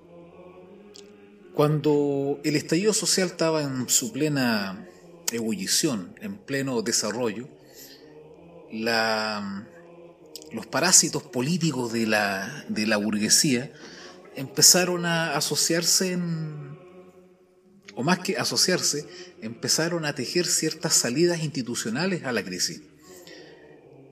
Cuando 1.54 2.38
el 2.44 2.56
estallido 2.56 2.92
social 2.92 3.28
estaba 3.28 3.62
en 3.62 3.88
su 3.88 4.12
plena 4.12 4.86
ebullición, 5.32 6.14
en 6.20 6.36
pleno 6.36 6.82
desarrollo, 6.82 7.48
los 8.70 10.66
parásitos 10.70 11.22
políticos 11.22 11.90
de 11.90 12.06
la, 12.06 12.66
de 12.68 12.86
la 12.86 12.98
burguesía 12.98 13.72
empezaron 14.34 15.06
a 15.06 15.34
asociarse 15.38 16.12
en, 16.12 16.78
o 17.94 18.02
más 18.02 18.18
que 18.18 18.36
asociarse, 18.36 19.08
empezaron 19.40 20.04
a 20.04 20.14
tejer 20.14 20.44
ciertas 20.44 20.92
salidas 20.92 21.42
institucionales 21.42 22.24
a 22.24 22.32
la 22.32 22.44
crisis. 22.44 22.82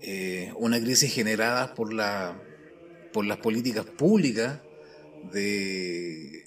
Eh, 0.06 0.52
una 0.56 0.78
crisis 0.78 1.14
generada 1.14 1.74
por, 1.74 1.94
la, 1.94 2.38
por 3.10 3.24
las 3.24 3.38
políticas 3.38 3.86
públicas 3.86 4.60
de, 5.32 6.46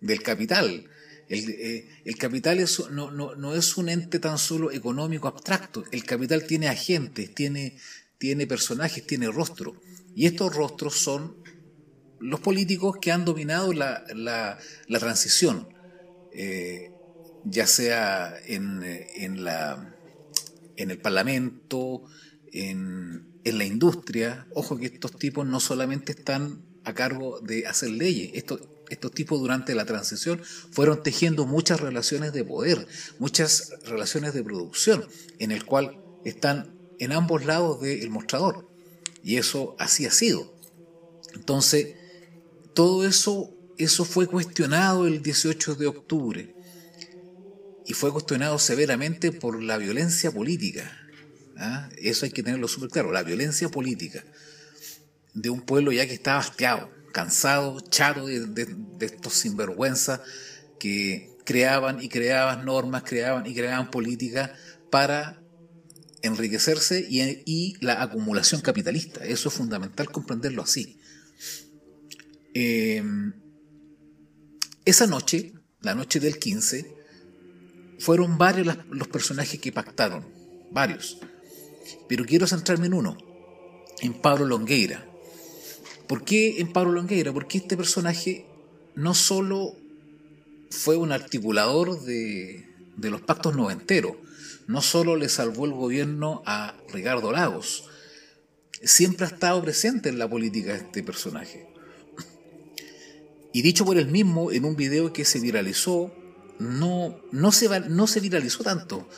del 0.00 0.22
capital. 0.22 0.88
El, 1.28 1.50
eh, 1.50 1.88
el 2.04 2.16
capital 2.16 2.64
no, 2.92 3.10
no, 3.10 3.34
no, 3.34 3.56
es 3.56 3.76
un 3.76 3.88
ente 3.88 4.20
tan 4.20 4.38
solo 4.38 4.70
económico 4.70 5.26
abstracto, 5.26 5.82
el 5.90 6.04
capital 6.04 6.44
tiene 6.46 6.68
agentes, 6.68 7.34
tiene, 7.34 7.76
tiene 8.18 8.46
personajes, 8.46 9.04
tiene 9.04 9.32
rostro. 9.32 9.82
Y 10.14 10.26
estos 10.26 10.54
rostros 10.54 10.94
son 10.94 11.42
los 12.20 12.38
políticos 12.38 12.98
que 13.00 13.10
han 13.10 13.24
dominado 13.24 13.72
la, 13.72 14.04
la, 14.14 14.58
transición, 15.00 15.66
eh, 16.32 16.92
ya 17.44 17.66
sea 17.66 18.36
en, 18.46 18.84
en, 18.84 19.42
la, 19.42 19.92
en 20.76 20.92
el 20.92 20.98
Parlamento, 20.98 22.04
en, 22.52 23.34
la 23.44 23.64
industria. 23.64 24.46
Ojo 24.54 24.76
que 24.76 24.86
estos 24.86 25.18
tipos 25.18 25.46
no 25.46 25.60
solamente 25.60 26.12
están 26.12 26.62
a 26.84 26.94
cargo 26.94 27.40
de 27.40 27.66
hacer 27.66 27.90
leyes, 27.90 28.30
estos, 28.34 28.60
estos 28.90 29.12
tipos 29.12 29.40
durante 29.40 29.74
la 29.74 29.84
transición 29.84 30.40
fueron 30.70 31.02
tejiendo 31.02 31.46
muchas 31.46 31.80
relaciones 31.80 32.32
de 32.32 32.44
poder, 32.44 32.86
muchas 33.18 33.72
relaciones 33.84 34.34
de 34.34 34.42
producción, 34.42 35.06
en 35.38 35.52
el 35.52 35.64
cual 35.64 36.00
están 36.24 36.76
en 36.98 37.12
ambos 37.12 37.44
lados 37.44 37.80
del 37.80 38.10
mostrador. 38.10 38.68
Y 39.22 39.36
eso 39.36 39.74
así 39.78 40.06
ha 40.06 40.10
sido. 40.10 40.54
Entonces, 41.34 41.96
todo 42.74 43.06
eso, 43.06 43.50
eso 43.78 44.04
fue 44.04 44.26
cuestionado 44.26 45.06
el 45.06 45.22
18 45.22 45.74
de 45.74 45.86
octubre. 45.86 46.54
Y 47.86 47.92
fue 47.92 48.12
cuestionado 48.12 48.58
severamente 48.58 49.32
por 49.32 49.62
la 49.62 49.78
violencia 49.78 50.30
política. 50.30 51.05
¿Ah? 51.58 51.88
Eso 51.96 52.24
hay 52.24 52.32
que 52.32 52.42
tenerlo 52.42 52.68
súper 52.68 52.90
claro, 52.90 53.12
la 53.12 53.22
violencia 53.22 53.68
política 53.68 54.24
de 55.36 55.50
un 55.50 55.60
pueblo 55.60 55.92
ya 55.92 56.06
que 56.06 56.14
estaba 56.14 56.38
hastiado, 56.38 56.90
cansado, 57.12 57.78
chato 57.80 58.26
de, 58.26 58.74
estos 59.00 59.34
sinvergüenzas 59.34 60.20
que 60.80 61.36
creaban 61.44 62.02
y 62.02 62.08
creaban 62.08 62.64
normas, 62.64 63.02
creaban 63.02 63.46
y 63.46 63.54
creaban 63.54 63.90
políticas 63.90 64.50
para 64.90 65.42
enriquecerse 66.22 67.06
y, 67.08 67.74
la 67.84 68.02
acumulación 68.02 68.62
capitalista. 68.62 69.24
Eso 69.24 69.50
es 69.50 69.54
fundamental 69.54 70.10
comprenderlo 70.10 70.62
así. 70.62 70.98
Em, 72.54 73.34
esa 74.86 75.06
noche, 75.06 75.52
la 75.82 75.94
noche 75.94 76.18
del 76.18 76.38
15, 76.38 76.96
fueron 77.98 78.38
varios 78.38 78.74
los 78.90 79.08
personajes 79.08 79.60
que 79.60 79.70
pactaron, 79.70 80.24
varios. 80.70 81.18
Pero 82.08 82.24
quiero 82.24 82.46
centrarme 82.46 82.86
en 82.86 82.94
uno, 82.94 83.18
en 84.00 84.14
Pablo 84.14 84.46
Longueira. 84.46 85.06
¿Por 86.06 86.24
qué 86.24 86.60
en 86.60 86.72
Pablo 86.72 86.92
Longueira? 86.92 87.32
Porque 87.32 87.58
este 87.58 87.76
personaje 87.76 88.46
no 88.94 89.14
solo 89.14 89.74
fue 90.70 90.96
un 90.96 91.12
articulador 91.12 92.00
de, 92.02 92.66
de 92.96 93.10
los 93.10 93.20
pactos 93.20 93.56
noventeros, 93.56 94.16
no 94.66 94.82
solo 94.82 95.16
le 95.16 95.28
salvó 95.28 95.64
el 95.64 95.72
gobierno 95.72 96.42
a 96.44 96.76
Ricardo 96.92 97.32
Lagos, 97.32 97.84
siempre 98.82 99.26
ha 99.26 99.28
estado 99.28 99.62
presente 99.62 100.08
en 100.08 100.18
la 100.18 100.28
política 100.28 100.74
este 100.74 101.02
personaje. 101.02 101.66
Y 103.52 103.62
dicho 103.62 103.84
por 103.84 103.96
él 103.96 104.08
mismo, 104.08 104.52
en 104.52 104.64
un 104.64 104.76
video 104.76 105.12
que 105.12 105.24
se 105.24 105.40
viralizó, 105.40 106.12
no, 106.58 107.18
no, 107.32 107.52
se, 107.52 107.80
no 107.88 108.06
se 108.06 108.20
viralizó 108.20 108.64
tanto, 108.64 109.08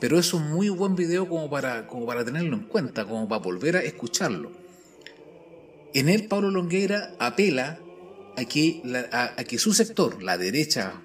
pero 0.00 0.18
es 0.18 0.32
un 0.32 0.50
muy 0.50 0.70
buen 0.70 0.96
video 0.96 1.28
como 1.28 1.50
para, 1.50 1.86
como 1.86 2.06
para 2.06 2.24
tenerlo 2.24 2.56
en 2.56 2.64
cuenta, 2.64 3.04
como 3.04 3.28
para 3.28 3.42
volver 3.42 3.76
a 3.76 3.82
escucharlo. 3.82 4.50
En 5.92 6.08
él 6.08 6.26
Pablo 6.26 6.50
Longueira 6.50 7.14
apela 7.18 7.78
a 8.36 8.44
que, 8.46 8.82
a, 9.12 9.44
que 9.44 9.58
su 9.58 9.74
sector, 9.74 10.22
la 10.22 10.38
derecha 10.38 11.02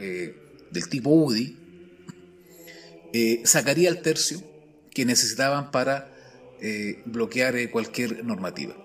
eh, 0.00 0.36
del 0.70 0.88
tipo 0.88 1.10
UDI, 1.10 1.56
eh, 3.12 3.42
sacaría 3.44 3.88
el 3.88 4.00
tercio 4.00 4.42
que 4.90 5.04
necesitaban 5.04 5.70
para 5.70 6.14
eh, 6.60 7.02
bloquear 7.06 7.70
cualquier 7.70 8.24
normativa 8.24 8.76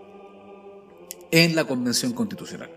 en 1.32 1.56
la 1.56 1.66
Convención 1.66 2.14
Constitucional. 2.14 2.72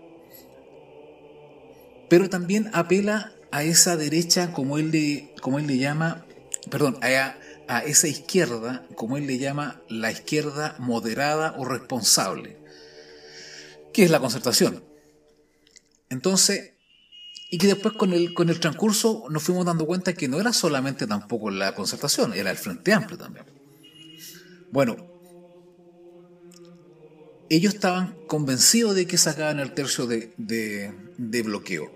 Pero 2.09 2.29
también 2.29 2.69
apela 2.73 3.33
a 3.51 3.63
esa 3.63 3.97
derecha, 3.97 4.51
como 4.53 4.77
él 4.77 4.91
le, 4.91 5.33
como 5.41 5.59
él 5.59 5.67
le 5.67 5.77
llama, 5.77 6.26
perdón, 6.69 6.97
a, 7.01 7.79
esa 7.85 8.07
izquierda, 8.07 8.87
como 8.95 9.17
él 9.17 9.27
le 9.27 9.37
llama, 9.37 9.81
la 9.89 10.11
izquierda 10.11 10.75
moderada 10.79 11.55
o 11.57 11.65
responsable, 11.65 12.57
que 13.93 14.03
es 14.03 14.11
la 14.11 14.19
concertación. 14.19 14.83
Entonces, 16.09 16.73
y 17.49 17.57
que 17.57 17.67
después 17.67 17.93
con 17.95 18.13
el, 18.13 18.33
con 18.33 18.49
el 18.49 18.59
transcurso 18.59 19.25
nos 19.29 19.43
fuimos 19.43 19.65
dando 19.65 19.85
cuenta 19.85 20.13
que 20.13 20.27
no 20.27 20.39
era 20.39 20.53
solamente 20.53 21.07
tampoco 21.07 21.49
la 21.49 21.75
concertación, 21.75 22.33
era 22.33 22.51
el 22.51 22.57
Frente 22.57 22.93
Amplio 22.93 23.17
también. 23.17 23.45
Bueno, 24.71 25.17
ellos 27.49 27.73
estaban 27.73 28.15
convencidos 28.27 28.95
de 28.95 29.07
que 29.07 29.17
sacaban 29.17 29.59
el 29.59 29.73
tercio 29.73 30.05
de, 30.05 30.33
de, 30.37 31.41
bloqueo 31.43 31.91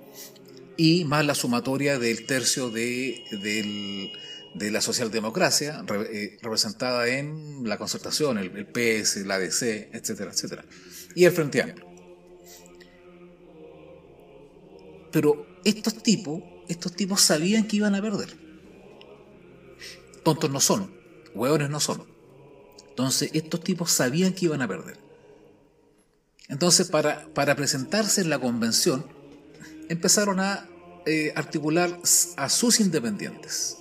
y 0.77 1.03
más 1.05 1.25
la 1.25 1.36
sumatoria 1.36 1.99
del 1.99 2.25
tercio 2.25 2.69
de, 2.69 3.23
del, 3.31 4.12
de 4.53 4.69
la 4.71 4.81
socialdemocracia 4.81 5.83
eh, 6.11 6.37
representada 6.41 7.07
en 7.07 7.67
la 7.67 7.77
concertación, 7.77 8.37
el, 8.37 8.67
PS, 8.67 9.25
la 9.25 9.35
ADC, 9.35 9.93
etcétera, 9.93 10.31
etcétera, 10.31 10.65
y 11.15 11.25
el 11.25 11.31
Frente 11.31 11.61
Amplio. 11.61 11.87
Pero 15.11 15.45
estos 15.63 16.01
tipos, 16.03 16.41
estos 16.67 16.93
tipos 16.95 17.21
sabían 17.21 17.67
que 17.67 17.77
iban 17.77 17.95
a 17.95 18.01
perder. 18.01 18.29
Tontos 20.23 20.49
no 20.49 20.59
son, 20.59 20.93
hueones 21.33 21.69
no 21.69 21.79
son. 21.79 22.05
Entonces, 22.89 23.31
estos 23.33 23.63
tipos 23.63 23.91
sabían 23.91 24.33
que 24.33 24.45
iban 24.45 24.61
a 24.61 24.67
perder. 24.67 24.99
Entonces, 26.49 26.89
para, 26.89 27.27
para 27.33 27.55
presentarse 27.55 28.21
en 28.21 28.29
la 28.29 28.39
convención, 28.39 29.05
empezaron 29.89 30.39
a 30.39 30.67
eh, 31.05 31.33
articular 31.35 31.97
a 32.37 32.49
sus 32.49 32.79
independientes 32.79 33.81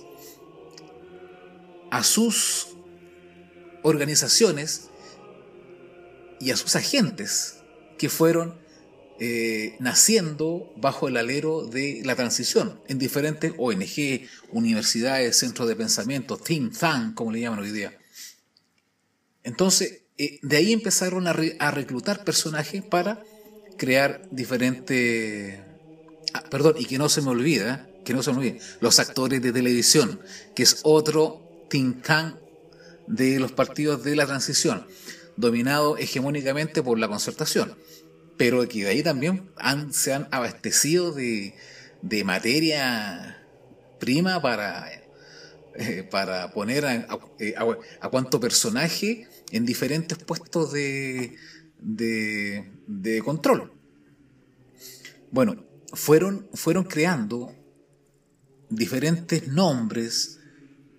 a 1.91 2.03
sus 2.03 2.69
organizaciones 3.83 4.89
y 6.39 6.51
a 6.51 6.57
sus 6.57 6.75
agentes 6.75 7.57
que 7.97 8.09
fueron 8.09 8.59
eh, 9.19 9.75
naciendo 9.79 10.73
bajo 10.77 11.07
el 11.07 11.17
alero 11.17 11.67
de 11.67 12.01
la 12.03 12.15
transición 12.15 12.81
en 12.87 12.97
diferentes 12.97 13.53
ONG, 13.57 14.27
universidades, 14.51 15.37
centros 15.37 15.67
de 15.67 15.75
pensamiento, 15.75 16.37
think 16.37 16.75
tank, 16.75 17.13
como 17.13 17.31
le 17.31 17.41
llaman 17.41 17.59
hoy 17.59 17.71
día. 17.71 17.95
Entonces, 19.43 20.01
eh, 20.17 20.39
de 20.41 20.57
ahí 20.57 20.73
empezaron 20.73 21.27
a, 21.27 21.33
reclutar 21.33 22.23
personajes 22.23 22.81
para 22.83 23.23
crear 23.77 24.27
diferentes... 24.31 25.59
Ah, 26.33 26.43
perdón, 26.49 26.75
y 26.79 26.85
que 26.85 26.97
no 26.97 27.09
se 27.09 27.21
me 27.21 27.29
olvida, 27.29 27.87
que 28.05 28.13
no 28.13 28.23
se 28.23 28.31
me 28.31 28.37
olvide, 28.37 28.59
los 28.79 28.99
actores 28.99 29.41
de 29.41 29.51
televisión, 29.51 30.19
que 30.55 30.63
es 30.63 30.79
otro 30.83 31.50
think 31.71 32.05
de 33.07 33.39
los 33.39 33.53
partidos 33.53 34.03
de 34.03 34.15
la 34.15 34.27
transición, 34.27 34.85
dominado 35.37 35.97
hegemónicamente 35.97 36.83
por 36.83 36.99
la 36.99 37.07
concertación, 37.07 37.75
pero 38.37 38.67
que 38.67 38.83
de 38.83 38.89
ahí 38.89 39.03
también 39.03 39.49
se 39.91 40.13
han 40.13 40.27
abastecido 40.31 41.13
de, 41.13 41.53
materia 42.25 43.41
prima 43.99 44.41
para, 44.41 44.91
eh, 45.75 46.07
para 46.11 46.51
poner 46.51 46.85
a, 46.85 47.07
a, 48.01 48.09
cuánto 48.09 48.39
personaje 48.39 49.27
en 49.51 49.65
diferentes 49.65 50.17
puestos 50.17 50.73
de, 50.73 51.37
de, 51.79 53.21
control. 53.23 53.71
Bueno, 55.31 55.65
fueron, 55.93 56.49
fueron 56.53 56.83
creando 56.83 57.55
diferentes 58.69 59.47
nombres, 59.47 60.40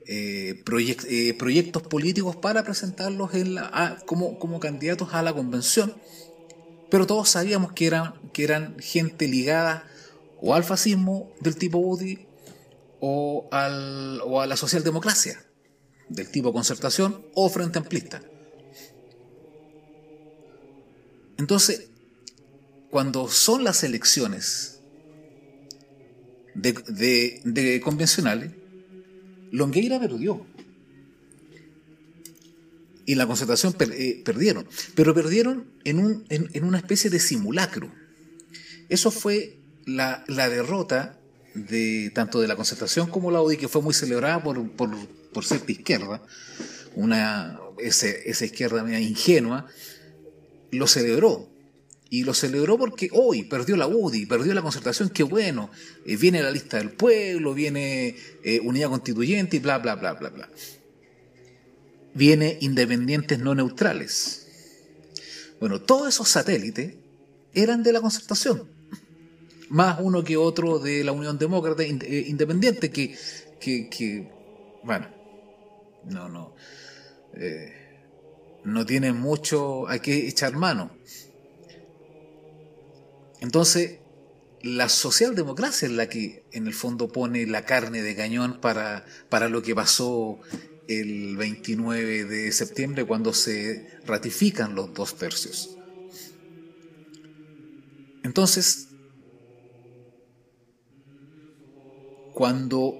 eh, 0.07 0.63
eh, 1.09 1.35
proyectos 1.35 1.83
políticos 1.83 2.37
para 2.37 2.65
presentarlos 2.65 3.35
en 3.35 3.55
la, 3.55 3.99
como, 4.07 4.39
como 4.39 4.61
candidatos 4.61 5.15
a 5.15 5.23
la 5.23 5.33
convención, 5.33 5.95
pero 6.91 7.07
todos 7.07 7.29
sabíamos 7.29 7.73
que 7.73 7.87
eran, 7.87 8.15
que 8.33 8.45
eran 8.45 8.77
gente 8.79 9.29
ligada 9.29 9.89
o 10.41 10.55
al 10.55 10.65
fascismo 10.65 11.33
del 11.41 11.57
tipo 11.57 11.79
UDI 11.79 12.27
o, 13.01 13.49
al, 13.51 14.21
o 14.25 14.41
a 14.41 14.47
la 14.47 14.57
socialdemocracia 14.57 15.45
del 16.09 16.31
tipo 16.31 16.53
concertación 16.53 17.25
o 17.35 17.49
frente 17.49 17.79
amplista. 17.79 18.23
Entonces, 21.39 21.89
cuando 22.91 23.29
son 23.29 23.65
las 23.65 23.83
elecciones 23.85 24.81
de, 26.55 27.41
de 27.45 27.81
convencionales, 27.81 28.53
Longueira 29.53 30.01
perdió. 30.01 30.45
Y 33.05 33.15
la 33.15 33.27
concertación 33.27 33.77
eh, 33.79 34.23
perdieron. 34.25 34.67
Pero 34.95 35.15
perdieron 35.15 35.67
en, 35.85 35.99
un, 35.99 36.25
en, 36.31 36.65
una 36.65 36.79
especie 36.79 37.11
de 37.11 37.21
simulacro. 37.21 37.93
Eso 38.89 39.11
fue 39.11 39.59
la, 39.85 40.25
derrota 40.27 41.19
de 41.55 42.11
tanto 42.15 42.41
de 42.41 42.49
la 42.49 42.57
concertación 42.57 43.09
como 43.09 43.31
la 43.31 43.41
ODI, 43.41 43.59
que 43.59 43.69
fue 43.69 43.83
muy 43.83 43.95
celebrada 43.95 44.43
por, 44.43 44.71
por, 44.71 44.91
por 45.33 45.45
cierta 45.45 45.71
izquierda, 45.71 46.23
una, 46.95 47.61
esa 47.79 48.45
izquierda 48.45 49.01
ingenua, 49.01 49.67
lo 50.71 50.87
celebró. 50.87 51.52
Y 52.13 52.25
lo 52.25 52.35
celebró 52.35 52.77
porque 52.77 53.09
hoy 53.11 53.45
perdió 53.45 53.75
la 53.75 53.87
UDI, 53.87 54.27
perdió 54.27 54.53
la 54.53 54.61
concertación, 54.61 55.09
qué 55.09 55.23
bueno, 55.23 55.71
eh, 56.05 56.15
viene 56.19 56.43
la 56.43 56.51
lista 56.51 56.77
del 56.77 56.91
pueblo, 56.91 57.55
viene 57.55 58.15
eh, 58.45 58.61
unidad 58.61 58.91
constituyente 58.91 59.57
y 59.57 59.61
bla, 59.61 59.79
bla, 59.79 59.95
bla, 59.95 60.13
bla, 60.13 60.29
bla. 60.29 60.51
Viene 62.13 62.59
independientes 62.61 63.39
no 63.39 63.55
neutrales. 63.55 64.47
Bueno, 65.59 65.81
todos 65.81 66.11
esos 66.11 66.29
satélites 66.29 66.97
eran 67.55 67.83
de 67.83 67.95
la 67.95 68.03
concertación. 68.03 68.69
Más 69.71 69.97
uno 69.99 70.23
que 70.23 70.37
otro 70.37 70.79
de 70.81 71.05
la 71.05 71.13
Unión 71.13 71.39
Demócrata 71.39 71.83
eh, 71.83 72.25
Independiente, 72.29 72.91
que, 72.91 73.17
que, 73.59 74.31
bueno, 74.85 75.09
no, 76.11 76.29
no, 76.29 76.55
eh, 77.33 77.73
no 78.65 78.85
tienen 78.85 79.17
mucho 79.17 79.89
a 79.89 79.99
qué 79.99 80.29
echar 80.29 80.57
mano. 80.57 80.91
Entonces, 83.43 83.99
la 84.63 84.89
socialdemocracia 84.89 85.87
es 85.89 85.95
la 85.95 86.09
que 86.09 86.45
en 86.53 86.69
el 86.69 86.75
fondo 86.75 87.09
pone 87.09 87.45
la 87.45 87.65
carne 87.65 88.01
de 88.01 88.15
cañón 88.15 88.61
para, 88.61 89.05
para 89.29 89.49
lo 89.49 89.63
que 89.63 89.75
pasó 89.75 90.39
el 90.87 91.37
29 91.37 92.25
de 92.25 92.53
septiembre 92.53 93.05
cuando 93.05 93.35
se 93.35 93.89
ratifican 94.07 94.77
los 94.77 94.95
dos 94.95 95.17
tercios. 95.17 95.77
Entonces, 98.23 98.91
cuando 102.35 102.95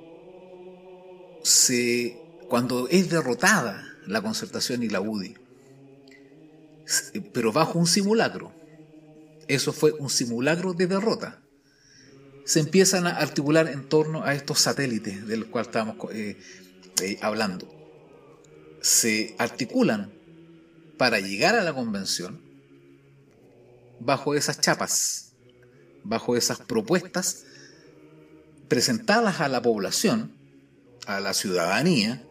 se 1.45 2.19
cuando 2.49 2.89
es 2.89 3.09
derrotada 3.09 3.85
la 4.09 4.21
concertación 4.21 4.83
y 4.83 4.89
la 4.89 5.01
UDI, 5.01 5.37
pero 7.33 7.53
bajo 7.53 7.79
un 7.79 7.87
simulacro, 7.87 8.53
eso 9.55 9.73
fue 9.73 9.93
un 9.93 10.11
simulacro 10.11 10.73
de 10.75 10.87
derrota, 10.87 11.43
se 12.45 12.61
empiezan 12.61 13.07
a 13.07 13.17
articular 13.17 13.69
en 13.69 13.89
torno 13.89 14.25
a 14.25 14.35
estos 14.35 14.61
satélites 14.61 15.27
del 15.27 15.47
cual 15.47 15.67
estábamos 15.67 15.97
eh, 16.13 16.39
eh, 17.01 17.19
hablando. 17.21 17.69
Se 18.81 19.37
articulan 19.39 20.13
para 20.97 21.21
llegar 21.21 21.55
a 21.55 21.63
la 21.63 21.73
convención 21.73 22.41
bajo 24.01 24.35
esas 24.35 24.61
chapas, 24.61 25.33
bajo 26.03 26.37
esas 26.37 26.59
propuestas 26.59 27.45
presentadas 28.69 29.41
a 29.41 29.49
la 29.49 29.63
población, 29.63 30.33
a 31.07 31.21
la 31.21 31.35
ciudadanía, 31.35 32.25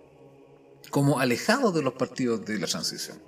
como 0.90 1.20
alejados 1.20 1.74
de 1.74 1.84
los 1.84 1.94
partidos 1.94 2.46
de 2.46 2.60
la 2.60 2.68
transición. 2.68 3.22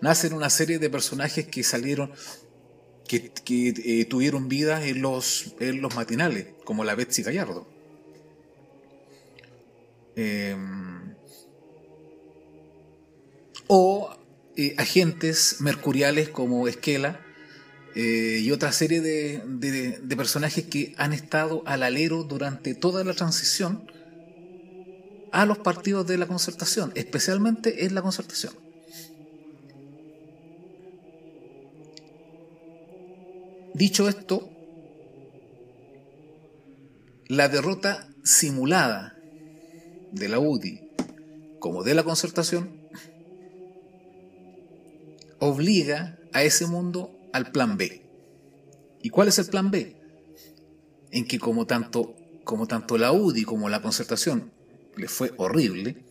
Nacen 0.00 0.32
una 0.32 0.50
serie 0.50 0.78
de 0.78 0.90
personajes 0.90 1.46
que 1.46 1.62
salieron, 1.62 2.10
que, 3.06 3.32
eh, 3.46 4.04
tuvieron 4.06 4.48
vida 4.48 4.86
en 4.86 5.02
los, 5.02 5.54
en 5.60 5.80
los 5.80 5.94
matinales, 5.94 6.48
como 6.64 6.84
la 6.84 6.94
Betsy 6.94 7.22
Gallardo. 7.22 7.66
Em, 10.16 11.14
o 13.68 14.16
eh, 14.56 14.74
agentes 14.78 15.56
mercuriales 15.60 16.28
como 16.28 16.68
Esquela, 16.68 17.20
eh, 17.98 18.40
y 18.42 18.50
otra 18.50 18.72
serie 18.72 19.00
de, 19.00 20.16
personajes 20.16 20.64
que 20.64 20.94
han 20.98 21.14
estado 21.14 21.62
al 21.64 21.82
alero 21.82 22.24
durante 22.24 22.74
toda 22.74 23.02
la 23.04 23.14
transición 23.14 23.90
a 25.32 25.46
los 25.46 25.56
partidos 25.58 26.06
de 26.06 26.18
la 26.18 26.26
concertación, 26.26 26.92
especialmente 26.94 27.86
en 27.86 27.94
la 27.94 28.02
concertación. 28.02 28.65
Dicho 33.76 34.08
esto, 34.08 34.48
la 37.28 37.50
derrota 37.50 38.08
simulada 38.24 39.18
de 40.12 40.30
la 40.30 40.38
UDI 40.38 40.92
como 41.58 41.82
de 41.82 41.94
la 41.94 42.02
concertación 42.02 42.70
obliga 45.40 46.18
a 46.32 46.42
ese 46.42 46.64
mundo 46.64 47.14
al 47.34 47.52
plan 47.52 47.76
B. 47.76 48.00
¿Y 49.02 49.10
cuál 49.10 49.28
es 49.28 49.38
el 49.38 49.48
plan 49.48 49.70
B? 49.70 49.94
En 51.10 51.28
que 51.28 51.38
como 51.38 51.66
tanto, 51.66 52.16
como 52.44 52.66
tanto 52.66 52.96
la 52.96 53.12
UDI 53.12 53.42
como 53.42 53.68
la 53.68 53.82
concertación 53.82 54.52
le 54.96 55.06
fue 55.06 55.34
horrible, 55.36 56.02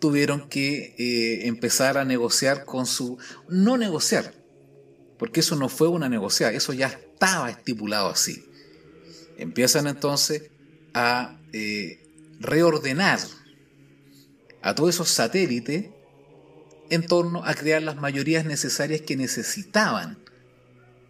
tuvieron 0.00 0.50
que 0.50 0.96
eh, 0.98 1.46
empezar 1.48 1.96
a 1.96 2.04
negociar 2.04 2.66
con 2.66 2.84
su... 2.84 3.16
No 3.48 3.78
negociar, 3.78 4.34
porque 5.20 5.40
eso 5.40 5.54
no 5.54 5.68
fue 5.68 5.86
una 5.86 6.08
negociación, 6.08 6.56
eso 6.56 6.72
ya 6.72 6.86
estaba 6.86 7.50
estipulado 7.50 8.08
así. 8.08 8.42
Empiezan 9.36 9.86
entonces 9.86 10.44
a 10.94 11.38
eh, 11.52 12.08
reordenar 12.38 13.20
a 14.62 14.74
todos 14.74 14.94
esos 14.94 15.10
satélites 15.10 15.90
en 16.88 17.06
torno 17.06 17.44
a 17.44 17.52
crear 17.52 17.82
las 17.82 17.96
mayorías 17.96 18.46
necesarias 18.46 19.02
que 19.02 19.18
necesitaban 19.18 20.18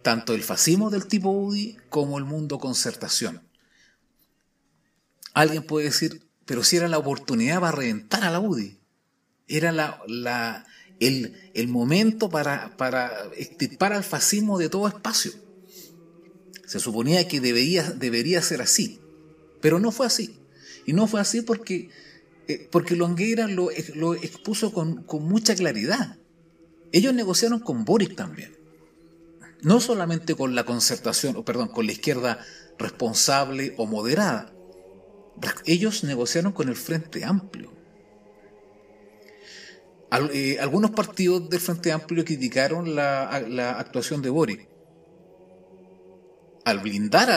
tanto 0.01 0.33
el 0.33 0.43
fascismo 0.43 0.89
del 0.89 1.07
tipo 1.07 1.29
UDI 1.29 1.77
como 1.87 2.17
el 2.17 2.25
mundo 2.25 2.59
concertación. 2.59 3.41
Alguien 5.33 5.63
puede 5.63 5.85
decir, 5.85 6.27
pero 6.45 6.65
si 6.65 6.75
era 6.75 6.89
la 6.89 6.97
oportunidad 6.97 7.61
para 7.61 7.77
reventar 7.77 8.25
a 8.25 8.31
la 8.31 8.41
UDI, 8.41 8.77
era 9.47 9.71
la, 9.71 10.65
el, 11.01 11.67
momento 11.67 12.29
para, 12.29 12.77
para 12.77 13.11
extirpar 13.35 13.93
al 13.93 14.03
fascismo 14.03 14.57
de 14.57 14.69
todo 14.69 14.87
espacio. 14.87 15.31
Se 16.65 16.79
suponía 16.79 17.27
que 17.27 17.41
debería, 17.41 17.91
debería 17.91 18.41
ser 18.41 18.61
así, 18.61 18.99
pero 19.61 19.79
no 19.79 19.91
fue 19.91 20.05
así. 20.05 20.37
Y 20.85 20.93
no 20.93 21.07
fue 21.07 21.19
así 21.19 21.41
porque, 21.41 21.89
eh, 22.47 22.67
porque 22.71 22.95
lo, 22.95 23.13
lo 23.95 24.13
expuso 24.15 24.71
con, 24.71 25.03
con 25.03 25.23
mucha 25.23 25.55
claridad. 25.55 26.17
Ellos 26.91 27.13
negociaron 27.13 27.59
con 27.59 27.83
Boris 27.83 28.15
también 28.15 28.61
no 29.61 29.79
solamente 29.79 30.35
con 30.35 30.55
la 30.55 30.65
concertación, 30.65 31.35
o 31.35 31.45
perdón, 31.45 31.69
con 31.69 31.85
la 31.85 31.91
izquierda 31.91 32.39
responsable 32.77 33.73
o 33.77 33.85
moderada. 33.85 34.51
Ellos 35.65 36.03
negociaron 36.03 36.51
con 36.51 36.69
el 36.69 36.75
Frente 36.75 37.23
Amplio. 37.23 37.71
Eh, 40.33 40.57
algunos 40.59 40.91
partidos 40.91 41.49
del 41.49 41.59
Frente 41.61 41.91
Amplio 41.91 42.25
criticaron 42.25 42.95
la, 42.95 43.37
actuación 43.79 44.21
de 44.21 44.29
Boric 44.29 44.67
al 46.65 46.79
blindar 46.79 47.29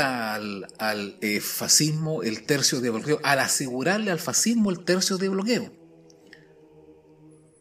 al, 0.78 1.18
eh, 1.20 1.40
fascismo 1.40 2.22
el 2.22 2.44
tercio 2.44 2.80
de 2.80 2.90
bloqueo, 2.90 3.20
al 3.22 3.38
asegurarle 3.38 4.10
al 4.10 4.18
fascismo 4.18 4.70
el 4.70 4.84
tercio 4.84 5.18
de 5.18 5.28
bloqueo. 5.28 5.72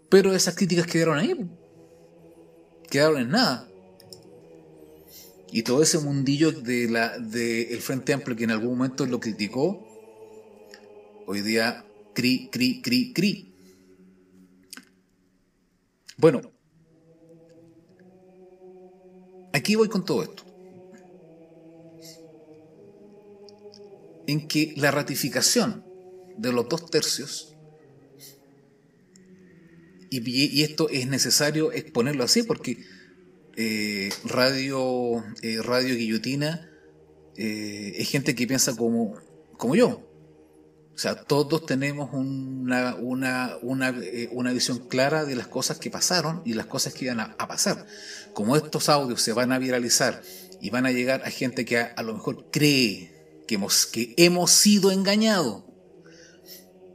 Pero 0.10 0.34
esas 0.34 0.56
críticas 0.56 0.88
quedaron 0.88 1.18
ahí, 1.18 1.36
quedaron 2.90 3.22
en 3.22 3.30
nada 3.30 3.70
y 5.54 5.62
todo 5.62 5.84
ese 5.84 6.00
mundillo 6.00 6.52
de 6.52 6.90
la 6.90 7.20
del 7.20 7.80
Frente 7.80 8.12
Amplio 8.12 8.36
que 8.36 8.46
en 8.46 8.52
algún 8.52 8.76
momento 8.76 9.06
lo 9.06 9.20
criticó, 9.20 9.88
hoy 11.28 11.42
día 11.42 11.86
cri, 12.16 12.50
cri, 12.52 12.82
cri, 12.82 13.14
cri. 13.14 13.53
Bueno, 16.24 16.40
aquí 19.52 19.76
voy 19.76 19.90
con 19.90 20.06
todo 20.06 20.24
esto. 20.24 20.46
En 24.26 24.48
que 24.48 24.74
la 24.78 24.92
ratificación 24.92 25.84
de 26.38 26.54
los 26.54 26.70
dos 26.70 26.90
tercios, 26.90 27.58
y, 30.12 30.64
esto 30.64 30.88
es 30.88 31.08
necesario 31.08 31.74
exponerlo 31.74 32.24
así 32.24 32.44
porque 32.44 32.78
eh, 33.58 34.10
radio, 34.24 35.26
eh, 35.42 35.62
radio 35.62 35.94
Guillotina 35.94 36.72
eh, 37.36 37.96
es 37.98 38.10
gente 38.10 38.34
que 38.34 38.48
piensa 38.48 38.78
como, 38.78 39.18
como 39.58 39.76
yo. 39.76 40.13
O 40.96 40.98
sea, 40.98 41.16
todos 41.16 41.66
tenemos 41.66 42.14
una, 42.14 42.96
una, 42.96 43.58
una, 43.62 44.52
visión 44.52 44.88
clara 44.88 45.26
de 45.26 45.36
las 45.36 45.48
cosas 45.48 45.80
que 45.80 45.90
pasaron 45.90 46.44
y 46.46 46.54
las 46.54 46.68
cosas 46.68 46.94
que 46.94 47.06
iban 47.06 47.20
a, 47.20 47.36
pasar. 47.48 47.88
Como 48.34 48.56
estos 48.56 48.90
audios 48.90 49.22
se 49.22 49.34
van 49.34 49.52
a 49.52 49.58
viralizar 49.58 50.22
y 50.62 50.70
van 50.70 50.86
a 50.86 50.92
llegar 50.92 51.24
a 51.26 51.32
gente 51.32 51.66
que 51.66 51.80
a, 51.80 52.02
lo 52.04 52.14
mejor 52.14 52.52
cree 52.52 53.44
que 53.48 53.56
hemos, 53.56 53.88
que 53.88 54.14
hemos 54.18 54.52
sido 54.52 54.92
engañados 54.92 55.64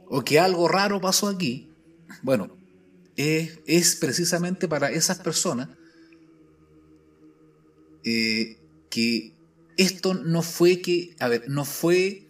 o 0.07 0.23
que 0.23 0.39
algo 0.39 0.69
raro 0.69 1.01
pasó 1.01 1.27
aquí, 1.27 1.69
bueno, 2.23 2.55
es, 3.17 3.59
es 3.67 3.97
precisamente 3.97 4.69
para 4.69 4.89
esas 4.91 5.19
personas 5.19 5.69
eh, 8.05 8.57
que 8.89 9.35
esto 9.75 10.13
no 10.13 10.41
fue 10.41 10.81
que, 10.81 11.15
a 11.19 11.27
ver, 11.27 11.49
no 11.49 11.65
fue 11.65 12.28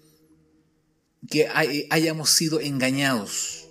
que 1.28 1.48
hayamos 1.90 2.30
sido 2.30 2.60
engañados. 2.60 3.68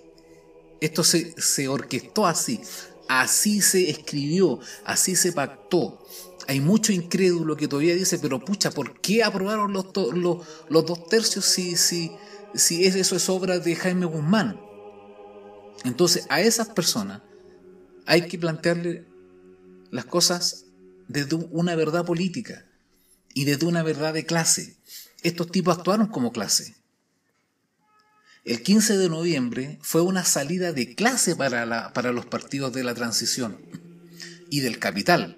Esto 0.81 1.03
se, 1.03 1.67
orquestó 1.67 2.25
así, 2.25 2.61
así 3.07 3.61
se 3.61 3.89
escribió, 3.89 4.59
así 4.85 5.15
se 5.15 5.31
pactó. 5.31 6.05
Hay 6.47 6.61
mucho 6.61 6.91
incrédulo 6.93 7.57
que 7.57 7.67
todavía 7.67 7.95
dice, 7.95 8.17
pero 8.17 8.43
pucha, 8.43 8.71
¿por 8.71 8.99
qué 9.01 9.23
aprobaron 9.23 9.73
los, 9.73 9.87
los, 10.13 10.47
los 10.69 10.85
dos 10.85 11.07
tercios 11.07 11.45
si, 11.45 11.75
si, 11.75 12.11
si 12.55 12.85
eso 12.85 13.15
es 13.15 13.29
obra 13.29 13.59
de 13.59 13.75
Jaime 13.75 14.05
Guzmán? 14.05 14.59
Entonces, 15.83 16.25
a 16.29 16.41
esas 16.41 16.69
personas 16.69 17.21
hay 18.05 18.27
que 18.27 18.39
plantearle 18.39 19.05
las 19.91 20.05
cosas 20.05 20.65
desde 21.07 21.35
una 21.35 21.75
verdad 21.75 22.05
política 22.05 22.65
y 23.33 23.45
desde 23.45 23.65
una 23.65 23.83
verdad 23.83 24.13
de 24.13 24.25
clase. 24.25 24.77
Estos 25.21 25.51
tipos 25.51 25.77
actuaron 25.77 26.07
como 26.07 26.31
clase. 26.31 26.78
El 28.45 28.63
15 28.63 28.97
de 28.97 29.09
noviembre 29.09 29.79
fue 29.81 30.01
una 30.01 30.23
salida 30.23 30.71
de 30.71 30.95
clase 30.95 31.35
para, 31.35 31.91
para 31.93 32.11
los 32.13 32.25
partidos 32.25 32.73
de 32.73 32.83
la 32.83 32.93
transición 32.93 33.57
y 34.49 34.61
del 34.61 34.79
capital. 34.79 35.37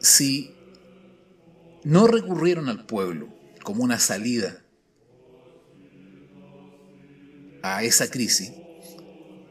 Si 0.00 0.54
no 1.84 2.06
recurrieron 2.06 2.68
al 2.68 2.86
pueblo 2.86 3.28
como 3.62 3.84
una 3.84 3.98
salida 3.98 4.64
a 7.62 7.84
esa 7.84 8.10
crisis, 8.10 8.52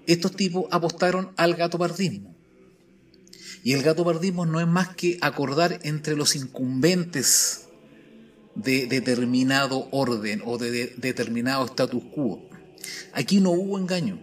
estos 0.07 0.35
tipos 0.35 0.65
apostaron 0.71 1.31
al 1.37 1.55
gatopardismo. 1.55 2.35
Y 3.63 3.73
el 3.73 3.83
gatopardismo 3.83 4.45
no 4.45 4.59
es 4.59 4.67
más 4.67 4.95
que 4.95 5.17
acordar 5.21 5.79
entre 5.83 6.15
los 6.15 6.35
incumbentes 6.35 7.68
de 8.63 8.87
determinado 8.87 9.87
orden 9.91 10.41
o 10.45 10.57
de, 10.57 10.93
determinado 10.97 11.65
status 11.65 12.03
quo. 12.13 12.47
Aquí 13.13 13.39
no 13.39 13.51
hubo 13.51 13.77
engaño. 13.77 14.21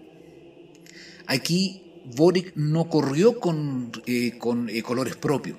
Aquí 1.27 2.03
Boric 2.05 2.53
no 2.55 2.88
corrió 2.88 3.40
con, 3.40 3.92
eh, 4.07 4.38
con 4.38 4.68
eh, 4.68 4.83
colores 4.83 5.16
propios. 5.16 5.59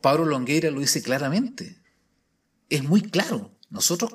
Pablo 0.00 0.24
Longueira 0.24 0.70
lo 0.70 0.80
dice 0.80 1.02
claramente. 1.02 1.76
Es 2.68 2.82
muy 2.82 3.02
claro. 3.02 3.52
Nosotros, 3.70 4.14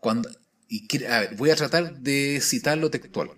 cuando. 0.00 0.28
Y, 0.68 0.88
voy 1.36 1.50
a 1.50 1.56
tratar 1.56 1.98
de 2.00 2.40
citarlo 2.42 2.90
textual. 2.90 3.30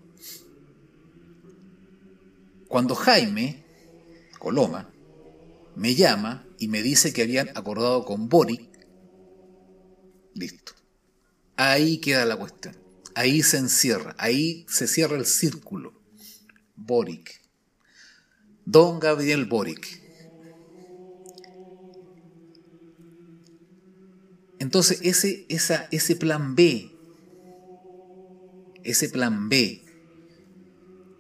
Cuando 2.68 2.94
Jaime 2.94 3.64
Coloma 4.38 4.90
me 5.76 5.94
llama 5.94 6.46
y 6.58 6.68
me 6.68 6.82
dice 6.82 7.12
que 7.12 7.22
habían 7.22 7.50
acordado 7.50 8.04
con 8.06 8.30
Boric, 8.30 8.70
listo. 10.34 10.72
Ahí 11.54 11.98
queda 11.98 12.24
la 12.24 12.36
cuestión. 12.36 12.76
Ahí 13.14 13.42
se 13.42 13.58
encierra, 13.58 14.14
ahí 14.18 14.64
se 14.68 14.86
cierra 14.86 15.16
el 15.16 15.26
círculo. 15.26 15.92
Boric. 16.76 17.40
Don 18.64 18.98
Gabriel 18.98 19.44
Boric. 19.44 20.02
Entonces 24.58 25.00
ese, 25.02 25.44
esa, 25.50 25.88
ese 25.90 26.16
plan 26.16 26.54
B, 26.54 26.90
ese 28.82 29.10
plan 29.10 29.50
B, 29.50 29.84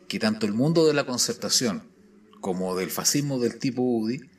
que 0.08 0.18
tanto 0.18 0.46
el 0.46 0.54
mundo 0.54 0.86
de 0.86 0.94
la 0.94 1.04
concertación 1.04 1.82
como 2.40 2.74
del 2.74 2.90
fascismo 2.90 3.38
del 3.38 3.58
tipo 3.58 3.82
UDI 3.82 4.35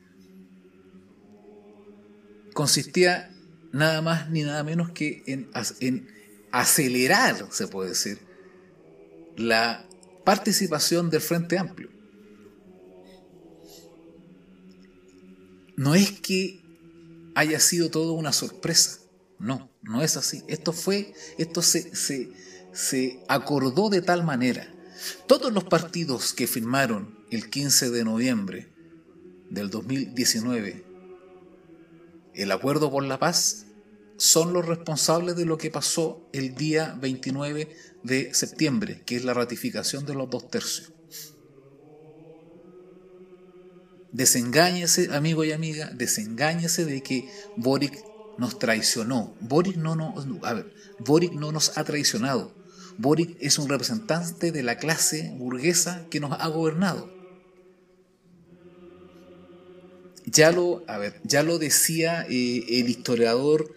consistía 2.58 3.32
nada 3.70 4.02
más 4.02 4.30
ni 4.30 4.42
nada 4.42 4.64
menos 4.64 4.90
que 4.90 5.22
en, 5.28 6.08
acelerar, 6.50 7.46
se 7.52 7.68
puede 7.68 7.90
decir, 7.90 8.18
la 9.36 9.86
participación 10.24 11.08
del 11.08 11.20
Frente 11.20 11.56
Amplio. 11.56 11.88
No 15.76 15.94
es 15.94 16.10
que 16.20 16.60
haya 17.36 17.60
sido 17.60 17.90
todo 17.90 18.14
una 18.14 18.32
sorpresa, 18.32 19.02
no, 19.38 19.70
no 19.82 20.02
es 20.02 20.16
así. 20.16 20.42
Esto 20.48 20.72
fue, 20.72 21.14
esto 21.38 21.62
se, 21.62 21.94
se, 21.94 22.32
se 22.72 23.22
acordó 23.28 23.88
de 23.88 24.02
tal 24.02 24.24
manera. 24.24 24.68
Todos 25.28 25.52
los 25.52 25.62
partidos 25.62 26.32
que 26.32 26.48
firmaron 26.48 27.24
el 27.30 27.50
15 27.50 27.90
de 27.90 28.02
noviembre 28.02 28.66
del 29.48 29.70
2019 29.70 30.87
el 32.38 32.52
acuerdo 32.52 32.90
por 32.90 33.04
la 33.04 33.18
paz 33.18 33.66
son 34.16 34.52
los 34.52 34.66
responsables 34.66 35.36
de 35.36 35.44
lo 35.44 35.58
que 35.58 35.70
pasó 35.70 36.28
el 36.32 36.54
día 36.54 36.96
29 37.00 37.68
de 38.02 38.34
septiembre, 38.34 39.02
que 39.04 39.16
es 39.16 39.24
la 39.24 39.34
ratificación 39.34 40.06
de 40.06 40.14
los 40.14 40.30
dos 40.30 40.48
tercios. 40.48 40.92
Desengáñese, 44.12 45.14
amigo 45.14 45.44
y 45.44 45.52
amiga, 45.52 45.90
desengáñese 45.94 46.84
de 46.84 47.02
que 47.02 47.28
Boric 47.56 48.02
nos 48.38 48.58
traicionó. 48.58 49.36
Boric 49.40 49.76
no, 49.76 49.96
no, 49.96 50.14
a 50.42 50.54
ver, 50.54 50.72
Boric 51.00 51.32
no 51.32 51.52
nos 51.52 51.76
ha 51.76 51.84
traicionado. 51.84 52.54
Boric 52.96 53.36
es 53.40 53.58
un 53.58 53.68
representante 53.68 54.50
de 54.50 54.62
la 54.62 54.78
clase 54.78 55.34
burguesa 55.36 56.06
que 56.10 56.20
nos 56.20 56.32
ha 56.32 56.46
gobernado. 56.48 57.17
Ya 60.30 60.52
lo, 60.52 60.84
a 60.86 60.98
ver, 60.98 61.20
ya 61.24 61.42
lo 61.42 61.58
decía 61.58 62.26
eh, 62.28 62.64
el 62.68 62.88
historiador 62.88 63.74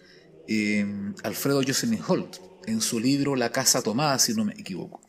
eh, 0.48 0.84
Alfredo 1.22 1.62
Jocelyn 1.66 2.00
Holt 2.06 2.36
en 2.66 2.80
su 2.80 3.00
libro 3.00 3.36
La 3.36 3.52
Casa 3.52 3.82
Tomada, 3.82 4.18
si 4.18 4.34
no 4.34 4.44
me 4.44 4.52
equivoco. 4.52 5.00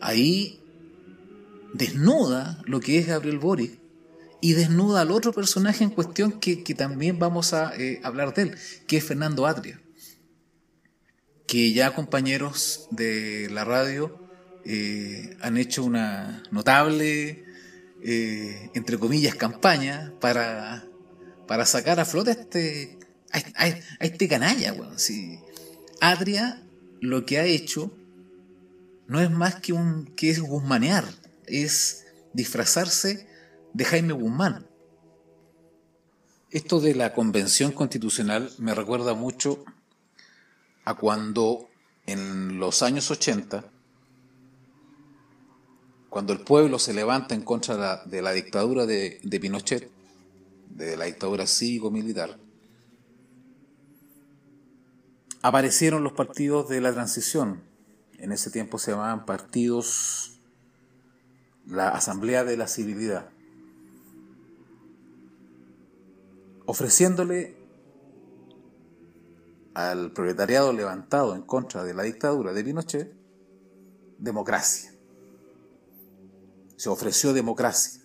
Ahí 0.00 0.60
desnuda 1.74 2.60
lo 2.66 2.80
que 2.80 2.98
es 2.98 3.06
Gabriel 3.06 3.38
Boric 3.38 3.78
y 4.40 4.54
desnuda 4.54 5.02
al 5.02 5.12
otro 5.12 5.32
personaje 5.32 5.84
en 5.84 5.90
cuestión 5.90 6.40
que, 6.40 6.56
también 6.74 7.18
vamos 7.18 7.52
a 7.52 7.72
eh, 7.76 8.00
hablar 8.02 8.34
de 8.34 8.42
él, 8.42 8.56
que 8.88 8.96
es 8.96 9.04
Fernando 9.04 9.46
Adria, 9.46 9.80
que 11.46 11.72
ya 11.72 11.94
compañeros 11.94 12.88
de 12.90 13.48
la 13.50 13.64
radio 13.64 14.18
han 15.40 15.56
hecho 15.56 15.82
una 15.82 16.44
notable 16.52 17.51
eh, 18.04 18.70
entre 18.74 18.98
comillas, 18.98 19.36
campaña 19.36 20.12
para, 20.20 20.84
para 21.46 21.64
sacar 21.66 22.00
a 22.00 22.04
flote 22.04 22.30
a 22.30 22.34
este, 22.34 22.98
a, 23.32 23.68
este 24.00 24.28
canalla. 24.28 24.74
Si 24.96 25.38
Adria 26.00 26.62
lo 27.00 27.24
que 27.24 27.38
ha 27.38 27.44
hecho 27.44 27.96
no 29.06 29.20
es 29.20 29.30
más 29.30 29.56
que, 29.56 29.72
un, 29.72 30.06
que 30.16 30.30
es 30.30 30.40
guzmanear, 30.40 31.04
es 31.46 32.06
disfrazarse 32.32 33.28
de 33.72 33.84
Jaime 33.84 34.12
Guzmán. 34.12 34.66
Esto 36.50 36.80
de 36.80 36.94
la 36.94 37.14
convención 37.14 37.72
constitucional 37.72 38.50
me 38.58 38.74
recuerda 38.74 39.14
mucho 39.14 39.64
a 40.84 40.94
cuando 40.94 41.68
en 42.06 42.58
los 42.58 42.82
años 42.82 43.10
80 43.10 43.71
cuando 46.12 46.34
el 46.34 46.40
pueblo 46.40 46.78
se 46.78 46.92
levanta 46.92 47.34
en 47.34 47.40
contra 47.40 48.04
de 48.04 48.20
la, 48.20 48.32
dictadura 48.32 48.84
de, 48.84 49.18
Pinochet, 49.40 49.90
de 50.68 50.94
la 50.98 51.06
dictadura 51.06 51.46
cívico-militar, 51.46 52.36
aparecieron 55.40 56.04
los 56.04 56.12
partidos 56.12 56.68
de 56.68 56.82
la 56.82 56.92
transición. 56.92 57.62
En 58.18 58.30
ese 58.30 58.50
tiempo 58.50 58.78
se 58.78 58.90
llamaban 58.90 59.24
partidos, 59.24 60.38
la 61.66 61.88
Asamblea 61.88 62.44
de 62.44 62.58
la 62.58 62.68
Civilidad, 62.68 63.30
ofreciéndole 66.66 67.56
al 69.72 70.12
proletariado 70.12 70.74
levantado 70.74 71.34
en 71.34 71.40
contra 71.40 71.84
de 71.84 71.94
la 71.94 72.02
dictadura 72.02 72.52
de 72.52 72.64
Pinochet 72.64 73.14
democracia 74.18 74.91
se 76.82 76.88
ofreció 76.88 77.32
democracia. 77.32 78.02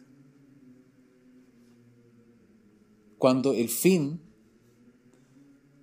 Cuando 3.17 3.53
el 3.53 3.69
fin 3.69 4.21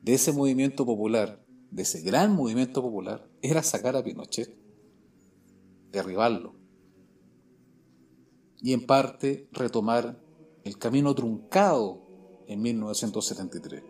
de 0.01 0.15
ese 0.15 0.33
movimiento 0.33 0.87
popular, 0.87 1.45
de 1.73 1.83
ese 1.83 2.03
gran 2.03 2.37
movimiento 2.37 2.81
popular, 2.83 3.29
era 3.43 3.65
sacar 3.65 3.97
a 3.97 4.05
Pinochet, 4.05 4.57
derribarlo, 5.91 6.55
y 8.63 8.73
en 8.73 8.87
parte 8.87 9.49
retomar 9.51 10.23
el 10.63 10.79
camino 10.79 11.17
truncado 11.17 12.07
en 12.47 12.63
1973. 12.63 13.83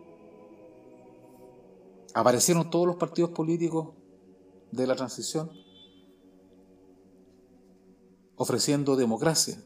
Aparecieron 2.15 2.71
todos 2.71 2.87
los 2.87 2.95
partidos 2.95 3.29
políticos 3.29 3.93
de 4.71 4.87
la 4.87 4.95
transición 4.95 5.51
ofreciendo 8.37 8.95
democracia, 8.95 9.57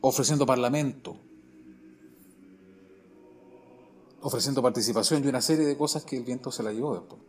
ofreciendo 0.00 0.46
parlamento, 0.46 1.16
ofreciendo 4.20 4.62
participación 4.62 5.24
y 5.24 5.28
una 5.28 5.40
serie 5.40 5.66
de 5.66 5.76
cosas 5.76 6.04
que 6.04 6.16
el 6.16 6.24
viento 6.24 6.50
se 6.50 6.62
la 6.62 6.72
llevó 6.72 6.94
después. 6.94 7.20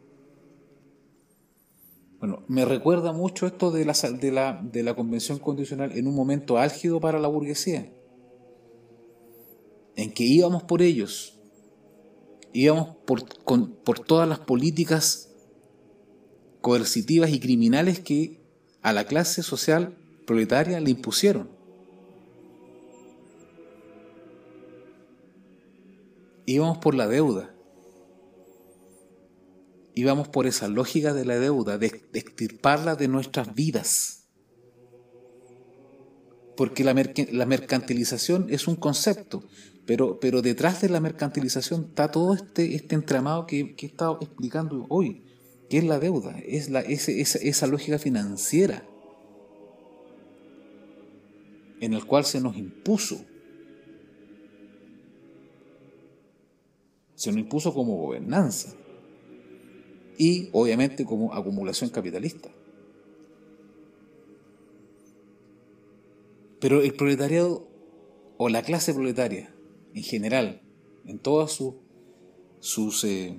Bueno, 2.20 2.44
me 2.48 2.66
recuerda 2.66 3.12
mucho 3.12 3.46
esto 3.46 3.70
de 3.70 3.86
la, 3.86 3.94
de 3.94 4.32
la, 4.32 4.60
de 4.64 4.82
la 4.82 4.96
convención 4.96 5.38
constitucional 5.38 5.92
en 5.92 6.08
un 6.08 6.16
momento 6.16 6.58
álgido 6.58 7.00
para 7.00 7.20
la 7.20 7.28
burguesía, 7.28 7.94
en 9.96 10.12
que 10.12 10.24
íbamos 10.24 10.64
por 10.64 10.82
ellos, 10.82 11.38
íbamos 12.54 12.96
por, 13.06 13.24
por 13.84 14.00
todas 14.00 14.28
las 14.28 14.40
políticas 14.40 15.32
coercitivas 16.62 17.30
y 17.30 17.40
criminales 17.40 18.00
que 18.00 18.47
a 18.82 18.94
la 18.94 19.06
clase 19.06 19.44
social 19.44 19.98
proletaria 20.26 20.80
le 20.80 20.92
impusieron. 20.92 21.50
Íbamos 26.46 26.78
por 26.78 26.96
la 26.96 27.08
deuda. 27.08 27.54
Íbamos 29.94 30.30
por 30.30 30.48
esa 30.48 30.70
lógica 30.70 31.14
de 31.14 31.26
la 31.26 31.38
deuda, 31.38 31.78
de, 31.78 31.88
extirparla 32.14 32.96
de 32.96 33.10
nuestras 33.10 33.54
vidas. 33.54 34.28
Porque 36.56 36.84
la, 36.84 36.94
mercantilización 36.94 38.48
es 38.50 38.68
un 38.68 38.78
concepto, 38.78 39.44
pero, 39.86 40.20
pero, 40.20 40.42
detrás 40.42 40.82
de 40.82 40.90
la 40.90 41.00
mercantilización 41.00 41.88
está 41.90 42.12
todo 42.12 42.34
este, 42.34 42.76
este 42.76 42.96
entramado 42.96 43.46
que, 43.46 43.76
que, 43.76 43.86
he 43.86 43.90
estado 43.90 44.18
explicando 44.22 44.86
hoy, 44.90 45.27
que 45.70 45.78
es 45.78 45.84
la 45.84 46.00
deuda, 46.00 46.38
es 46.46 46.70
la, 46.70 46.82
esa 46.82 47.68
lógica 47.68 48.00
financiera 48.00 48.88
en 51.80 51.94
el 51.94 52.06
cual 52.06 52.26
se 52.26 52.42
nos 52.42 52.58
impuso. 52.58 53.24
Se 57.16 57.32
nos 57.32 57.40
impuso 57.40 57.74
como 57.74 57.98
gobernanza 57.98 58.74
y 60.18 60.50
obviamente 60.54 61.06
como 61.06 61.34
acumulación 61.34 61.90
capitalista. 61.90 62.50
Pero 66.60 66.82
el 66.82 66.94
proletariado 66.94 67.68
o 68.38 68.50
la 68.50 68.64
clase 68.64 68.94
proletaria 68.94 69.54
en 69.94 70.04
general, 70.04 70.62
en 71.06 71.20
todos 71.20 71.54
sus, 71.54 71.76
sus 72.60 73.04
eh, 73.04 73.38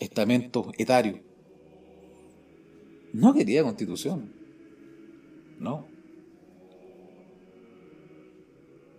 estamentos 0.00 0.66
etarios, 0.78 1.20
no 3.12 3.34
quería 3.34 3.62
constitución. 3.62 4.32
No. 5.58 5.86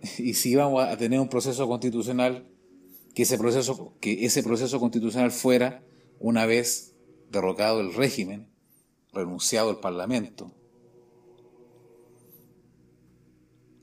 y 0.18 0.34
si 0.34 0.50
íbamos 0.50 0.84
a 0.84 0.96
tener 0.96 1.20
un 1.20 1.28
proceso 1.28 1.66
constitucional, 1.68 2.46
que 3.14 3.22
ese 3.22 3.38
proceso, 3.38 3.94
que 4.00 4.24
ese 4.24 4.42
proceso 4.42 4.78
constitucional 4.78 5.30
fuera, 5.30 5.82
una 6.18 6.46
vez 6.46 6.94
derrocado 7.30 7.80
el 7.80 7.94
régimen, 7.94 8.48
renunciado 9.12 9.70
el 9.70 9.78
Parlamento, 9.78 10.52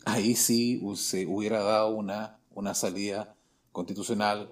ahí 0.05 0.36
sí 0.36 0.82
se 0.95 1.26
hubiera 1.26 1.61
dado 1.61 1.89
una, 1.89 2.39
una 2.51 2.74
salida 2.74 3.36
constitucional 3.72 4.49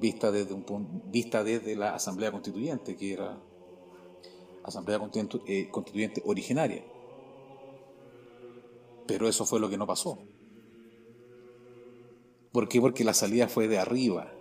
vista 0.00 0.30
desde, 0.30 0.54
un, 0.54 1.02
vista 1.10 1.44
desde 1.44 1.76
la 1.76 1.94
Asamblea 1.94 2.30
Constituyente, 2.30 2.96
que 2.96 3.12
era 3.12 3.40
Asamblea 4.62 5.00
eh, 5.46 5.68
Constituyente 5.70 6.22
originaria. 6.24 6.84
Pero 9.06 9.28
eso 9.28 9.46
fue 9.46 9.60
lo 9.60 9.70
que 9.70 9.78
no 9.78 9.86
pasó. 9.86 10.18
¿Por 12.52 12.68
qué? 12.68 12.80
Porque 12.80 13.04
la 13.04 13.14
salida 13.14 13.48
fue 13.48 13.68
de 13.68 13.78
arriba. 13.78 14.32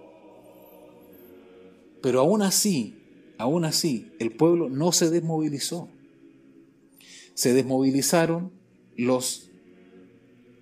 Pero 2.01 2.21
aún 2.21 2.41
así, 2.41 3.33
aún 3.37 3.65
así, 3.65 4.13
el 4.19 4.35
pueblo 4.35 4.69
no 4.69 4.91
se 4.91 5.09
desmovilizó. 5.09 5.89
Se 7.33 7.53
desmovilizaron 7.53 8.51
los 8.95 9.51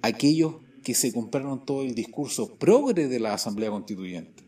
aquellos 0.01 0.55
que 0.83 0.93
se 0.93 1.13
compraron 1.13 1.65
todo 1.65 1.83
el 1.83 1.95
discurso 1.95 2.55
progre 2.55 3.07
de 3.07 3.19
la 3.19 3.33
Asamblea 3.33 3.69
Constituyente. 3.69 4.43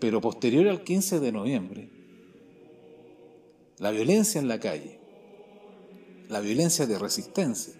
Pero 0.00 0.20
posterior 0.20 0.68
al 0.68 0.84
15 0.84 1.20
de 1.20 1.32
noviembre, 1.32 1.90
la 3.78 3.90
violencia 3.90 4.40
en 4.40 4.48
la 4.48 4.60
calle, 4.60 5.00
la 6.28 6.40
violencia 6.40 6.86
de 6.86 6.98
resistencia, 6.98 7.74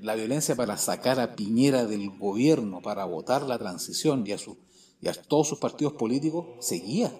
la 0.00 0.14
violencia 0.14 0.54
para 0.54 0.76
sacar 0.76 1.18
a 1.18 1.34
Piñera 1.34 1.86
del 1.86 2.10
gobierno, 2.10 2.82
para 2.82 3.04
votar 3.04 3.42
la 3.42 3.58
transición 3.58 4.24
y 4.26 4.32
a, 4.32 4.36
y 5.00 5.08
a 5.08 5.14
todos 5.14 5.48
sus 5.48 5.58
partidos 5.58 5.94
políticos, 5.94 6.46
seguía. 6.60 7.12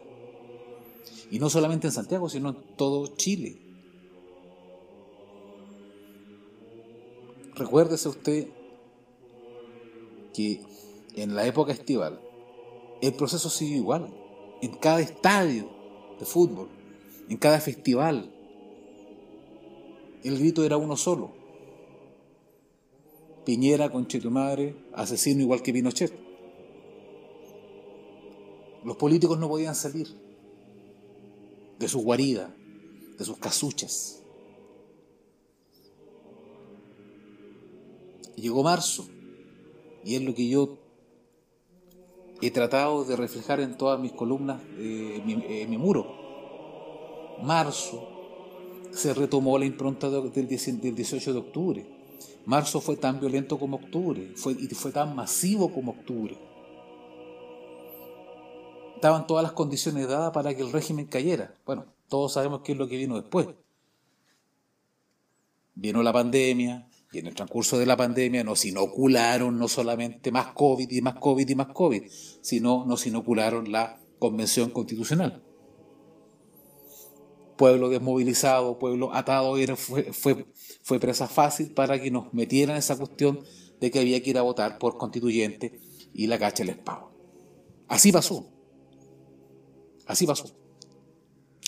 Y 1.30 1.38
no 1.38 1.48
solamente 1.50 1.86
en 1.86 1.92
Santiago, 1.92 2.28
sino 2.28 2.50
en 2.50 2.76
todo 2.76 3.16
Chile. 3.16 3.58
Recuérdese 7.54 8.08
usted 8.08 8.48
que 10.34 10.60
en 11.14 11.34
la 11.34 11.46
época 11.46 11.72
estival 11.72 12.20
el 13.06 13.14
proceso 13.14 13.50
siguió 13.50 13.76
igual. 13.76 14.12
En 14.62 14.72
cada 14.76 15.00
estadio 15.00 15.68
de 16.18 16.24
fútbol, 16.24 16.68
en 17.28 17.36
cada 17.36 17.60
festival, 17.60 18.30
el 20.22 20.38
grito 20.38 20.64
era 20.64 20.76
uno 20.76 20.96
solo 20.96 21.44
Piñera, 23.44 23.90
con 23.90 24.08
madre, 24.30 24.74
asesino 24.94 25.42
igual 25.42 25.62
que 25.62 25.72
Pinochet. 25.72 26.12
Los 28.84 28.96
políticos 28.96 29.38
no 29.38 29.48
podían 29.48 29.74
salir 29.74 30.08
de 31.78 31.88
su 31.88 32.00
guarida, 32.00 32.54
de 33.18 33.24
sus 33.24 33.36
casuchas. 33.36 34.22
Llegó 38.36 38.62
marzo, 38.62 39.06
y 40.04 40.16
es 40.16 40.22
lo 40.22 40.34
que 40.34 40.48
yo 40.48 40.78
he 42.46 42.50
tratado 42.50 43.04
de 43.04 43.16
reflejar 43.16 43.60
en 43.60 43.76
todas 43.76 44.00
mis 44.00 44.12
columnas, 44.12 44.60
eh, 44.78 45.22
en 45.26 45.70
mi 45.70 45.78
muro. 45.78 47.36
Marzo 47.42 48.08
se 48.92 49.12
retomó 49.12 49.58
la 49.58 49.64
impronta 49.64 50.08
del 50.08 50.48
18 50.48 51.32
de 51.32 51.38
octubre 51.38 51.94
Marzo 52.46 52.80
fue 52.80 52.96
tan 52.96 53.20
violento 53.20 53.58
como 53.58 53.76
octubre 53.76 54.32
fue, 54.36 54.52
y 54.52 54.68
fue 54.68 54.92
tan 54.92 55.14
masivo 55.14 55.72
como 55.72 55.92
octubre. 55.92 56.36
Estaban 58.96 59.26
todas 59.26 59.42
las 59.42 59.52
condiciones 59.52 60.08
dadas 60.08 60.32
para 60.32 60.54
que 60.54 60.62
el 60.62 60.72
régimen 60.72 61.06
cayera. 61.06 61.54
Bueno, 61.64 61.86
todos 62.08 62.34
sabemos 62.34 62.60
qué 62.62 62.72
es 62.72 62.78
lo 62.78 62.86
que 62.86 62.96
vino 62.96 63.16
después. 63.16 63.48
Vino 65.74 66.02
la 66.02 66.12
pandemia, 66.12 66.86
y 67.14 67.18
en 67.18 67.26
el 67.26 67.34
transcurso 67.34 67.78
de 67.78 67.86
la 67.86 67.96
pandemia 67.96 68.44
nos 68.44 68.64
inocularon 68.64 69.58
no 69.58 69.68
solamente 69.68 70.32
más 70.32 70.52
COVID 70.54 70.90
y 70.90 71.00
más 71.00 71.14
COVID 71.14 71.48
y 71.48 71.54
más 71.54 71.68
COVID, 71.68 72.02
sino 72.40 72.84
nos 72.86 73.06
inocularon 73.06 73.70
la 73.70 74.00
Convención 74.18 74.70
Constitucional 74.70 75.42
pueblo 77.56 77.88
desmovilizado, 77.88 78.78
pueblo 78.78 79.14
atado, 79.14 79.56
era, 79.56 79.76
fue, 79.76 80.12
fue, 80.82 81.00
presa 81.00 81.28
fácil 81.28 81.72
para 81.72 82.00
que 82.00 82.10
nos 82.10 82.32
metieran 82.34 82.76
esa 82.76 82.96
cuestión 82.96 83.40
de 83.80 83.90
que 83.90 84.00
había 84.00 84.22
que 84.22 84.30
ir 84.30 84.38
a 84.38 84.42
votar 84.42 84.78
por 84.78 84.96
constituyente 84.96 85.80
y 86.12 86.26
la 86.26 86.38
cacha 86.38 86.64
les 86.64 86.76
pago. 86.76 87.12
Así 87.88 88.12
pasó. 88.12 88.48
Así 90.06 90.26
pasó. 90.26 90.46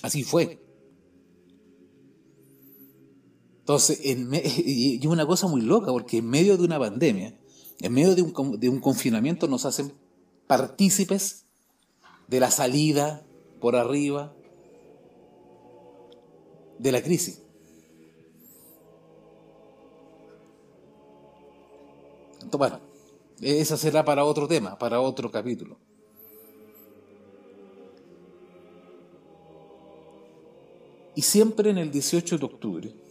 Así 0.03 0.23
fue. 0.23 0.61
Entonces, 3.67 3.99
y 4.05 5.01
es 5.01 5.07
una 5.07 5.27
cosa 5.27 5.49
muy 5.49 5.61
loca, 5.61 5.91
porque 5.91 6.19
en 6.19 6.31
medio 6.31 6.57
de 6.57 6.63
una 6.63 6.79
pandemia, 6.79 7.37
en 7.81 7.93
medio 7.93 8.15
de 8.15 8.23
un, 8.23 8.61
de 8.61 8.69
un 8.69 8.79
confinamiento, 8.79 9.49
nos 9.49 9.65
hacen 9.65 9.93
partícipes 10.47 11.47
de 12.29 12.39
la 12.39 12.53
salida 12.53 13.27
por 13.61 13.75
arriba 13.75 14.33
de 16.79 16.93
la 16.93 17.03
crisis. 17.03 17.43
Entonces, 22.35 22.59
bueno, 22.59 22.81
esa 23.41 23.77
será 23.77 24.05
para 24.05 24.25
otro 24.25 24.47
tema, 24.47 24.79
para 24.79 25.01
otro 25.01 25.29
capítulo. 25.33 25.77
Y 31.17 31.23
siempre 31.23 31.71
en 31.71 31.79
el 31.79 31.91
18 31.91 32.39
de 32.39 32.45
octubre 32.45 33.06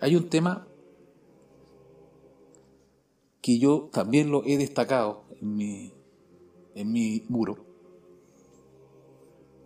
hay 0.00 0.16
un 0.16 0.28
tema 0.28 0.66
que 3.42 3.58
yo 3.58 3.90
también 3.92 4.30
lo 4.30 4.44
he 4.44 4.56
destacado 4.56 5.24
en 5.40 5.56
mi, 5.56 5.92
en 6.74 6.92
mi 6.92 7.24
muro, 7.28 7.64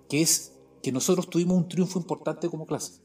que 0.09 0.23
es 0.23 0.53
que 0.83 0.93
nosotros 0.93 1.31
tuvimos 1.31 1.57
un 1.57 1.69
triunfo 1.69 1.99
importante 1.99 2.49
como 2.49 2.67
clase. 2.67 3.01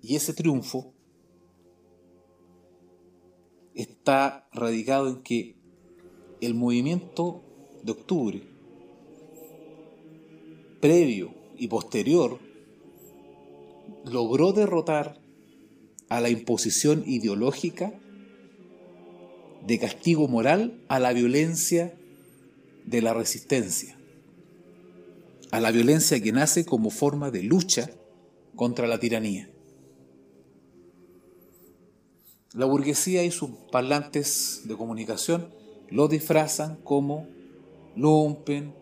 Y 0.00 0.14
ese 0.14 0.32
triunfo 0.32 0.94
está 3.74 4.48
radicado 4.52 5.08
en 5.08 5.22
que 5.22 5.56
el 6.40 6.54
movimiento 6.54 7.42
de 7.82 7.92
octubre, 7.92 8.42
previo 10.80 11.34
y 11.56 11.66
posterior, 11.68 12.45
logró 14.06 14.52
derrotar 14.52 15.20
a 16.08 16.20
la 16.20 16.30
imposición 16.30 17.02
ideológica 17.06 17.92
de 19.66 19.78
castigo 19.78 20.28
moral 20.28 20.80
a 20.88 21.00
la 21.00 21.12
violencia 21.12 21.98
de 22.84 23.02
la 23.02 23.12
resistencia, 23.14 23.98
a 25.50 25.60
la 25.60 25.72
violencia 25.72 26.22
que 26.22 26.30
nace 26.30 26.64
como 26.64 26.90
forma 26.90 27.32
de 27.32 27.42
lucha 27.42 27.90
contra 28.54 28.86
la 28.86 29.00
tiranía. 29.00 29.50
La 32.54 32.64
burguesía 32.64 33.24
y 33.24 33.32
sus 33.32 33.50
parlantes 33.72 34.62
de 34.64 34.76
comunicación 34.76 35.52
lo 35.90 36.06
disfrazan 36.06 36.76
como 36.76 37.26
lumpen, 37.96 38.72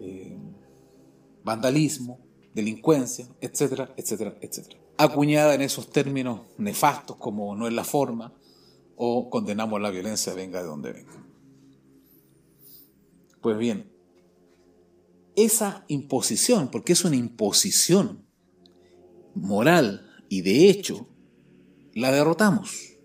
eh, 0.00 0.36
vandalismo, 1.44 2.18
delincuencia, 2.58 3.28
etcétera, 3.40 3.94
etcétera, 3.96 4.36
etcétera. 4.40 4.80
Acuñada 4.96 5.54
en 5.54 5.62
esos 5.62 5.90
términos 5.90 6.40
nefastos 6.58 7.16
como 7.16 7.54
no 7.54 7.68
es 7.68 7.72
la 7.72 7.84
forma 7.84 8.34
o 8.96 9.30
condenamos 9.30 9.80
la 9.80 9.90
violencia 9.90 10.34
venga 10.34 10.60
de 10.60 10.66
donde 10.66 10.92
venga. 10.92 11.24
Pues 13.40 13.56
bien, 13.56 13.92
esa 15.36 15.84
imposición, 15.86 16.68
porque 16.68 16.94
es 16.94 17.04
una 17.04 17.14
imposición 17.14 18.26
moral 19.36 20.10
y 20.28 20.42
de 20.42 20.68
hecho, 20.68 21.06
la 21.94 22.10
derrotamos. 22.10 22.96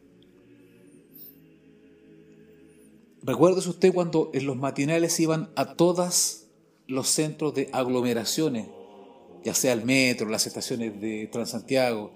Recuérdese 3.21 3.69
usted 3.69 3.93
cuando 3.93 4.31
en 4.33 4.47
los 4.47 4.57
matinales 4.57 5.19
iban 5.19 5.51
a 5.55 5.75
todos 5.75 6.47
los 6.87 7.07
centros 7.07 7.53
de 7.53 7.69
aglomeraciones, 7.71 8.67
ya 9.43 9.53
sea 9.53 9.73
el 9.73 9.83
metro, 9.83 10.29
las 10.29 10.47
estaciones 10.47 10.99
de 10.99 11.27
Transantiago, 11.31 12.11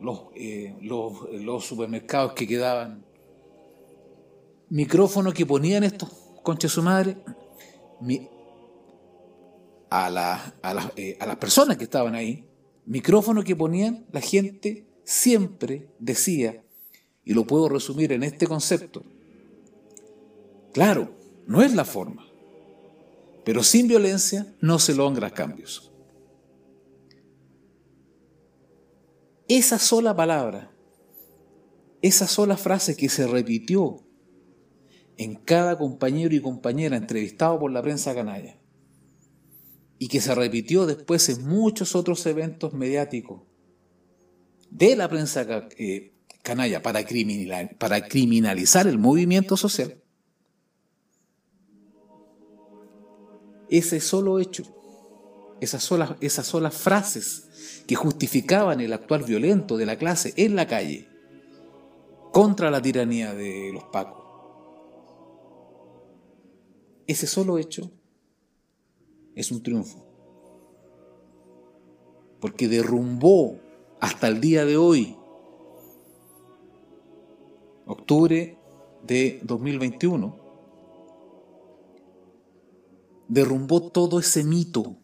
los, 0.00 0.22
eh, 0.34 0.74
los 0.80 1.64
supermercados 1.64 2.32
que 2.32 2.46
quedaban, 2.46 3.04
micrófonos 4.70 5.34
que 5.34 5.44
ponían 5.44 5.84
estos 5.84 6.08
conches 6.42 6.72
su 6.72 6.82
madre 6.82 7.16
a, 9.90 10.08
la, 10.10 10.54
eh, 10.96 11.16
a 11.20 11.26
las 11.26 11.36
personas 11.36 11.76
que 11.76 11.84
estaban 11.84 12.14
ahí, 12.14 12.44
micrófono 12.86 13.42
que 13.42 13.56
ponían, 13.56 14.06
la 14.12 14.20
gente 14.20 14.86
siempre 15.04 15.88
decía, 15.98 16.62
y 17.24 17.34
lo 17.34 17.44
puedo 17.46 17.68
resumir 17.68 18.12
en 18.12 18.22
este 18.22 18.46
concepto, 18.46 19.02
claro, 20.72 21.10
no 21.46 21.62
es 21.62 21.74
la 21.74 21.84
forma, 21.84 22.26
pero 23.44 23.62
sin 23.62 23.88
violencia 23.88 24.54
no 24.60 24.78
se 24.78 24.94
logran 24.94 25.30
cambios. 25.30 25.89
Esa 29.50 29.80
sola 29.80 30.14
palabra, 30.14 30.70
esa 32.02 32.28
sola 32.28 32.56
frase 32.56 32.96
que 32.96 33.08
se 33.08 33.26
repitió 33.26 34.06
en 35.16 35.34
cada 35.34 35.76
compañero 35.76 36.36
y 36.36 36.40
compañera 36.40 36.96
entrevistado 36.96 37.58
por 37.58 37.72
la 37.72 37.82
prensa 37.82 38.14
canalla, 38.14 38.60
y 39.98 40.06
que 40.06 40.20
se 40.20 40.36
repitió 40.36 40.86
después 40.86 41.28
en 41.30 41.48
muchos 41.48 41.96
otros 41.96 42.24
eventos 42.26 42.74
mediáticos 42.74 43.42
de 44.70 44.94
la 44.94 45.08
prensa 45.08 45.44
eh, 45.76 46.14
canalla 46.44 46.80
para, 46.80 47.04
criminalizar 47.04 48.86
el 48.86 48.98
movimiento 48.98 49.56
social, 49.56 50.00
ese 53.68 53.98
solo 53.98 54.38
hecho, 54.38 54.62
esas 55.60 55.90
esas 56.20 56.46
solas 56.46 56.74
frases 56.76 57.49
que 57.90 57.96
justificaban 57.96 58.80
el 58.80 58.92
actual 58.92 59.24
violento 59.24 59.76
de 59.76 59.84
la 59.84 59.98
clase 59.98 60.32
en 60.36 60.54
la 60.54 60.68
calle 60.68 61.08
contra 62.30 62.70
la 62.70 62.80
tiranía 62.80 63.34
de 63.34 63.72
los 63.72 63.82
pacos, 63.82 64.22
ese 67.08 67.26
solo 67.26 67.58
hecho 67.58 67.90
es 69.34 69.50
un 69.50 69.64
triunfo. 69.64 70.06
Porque 72.40 72.68
derrumbó 72.68 73.58
hasta 73.98 74.28
el 74.28 74.40
día 74.40 74.64
de 74.64 74.76
hoy, 74.76 75.16
octubre 77.86 78.56
de 79.02 79.40
2021, 79.42 80.36
derrumbó 83.26 83.90
todo 83.90 84.20
ese 84.20 84.44
mito, 84.44 84.99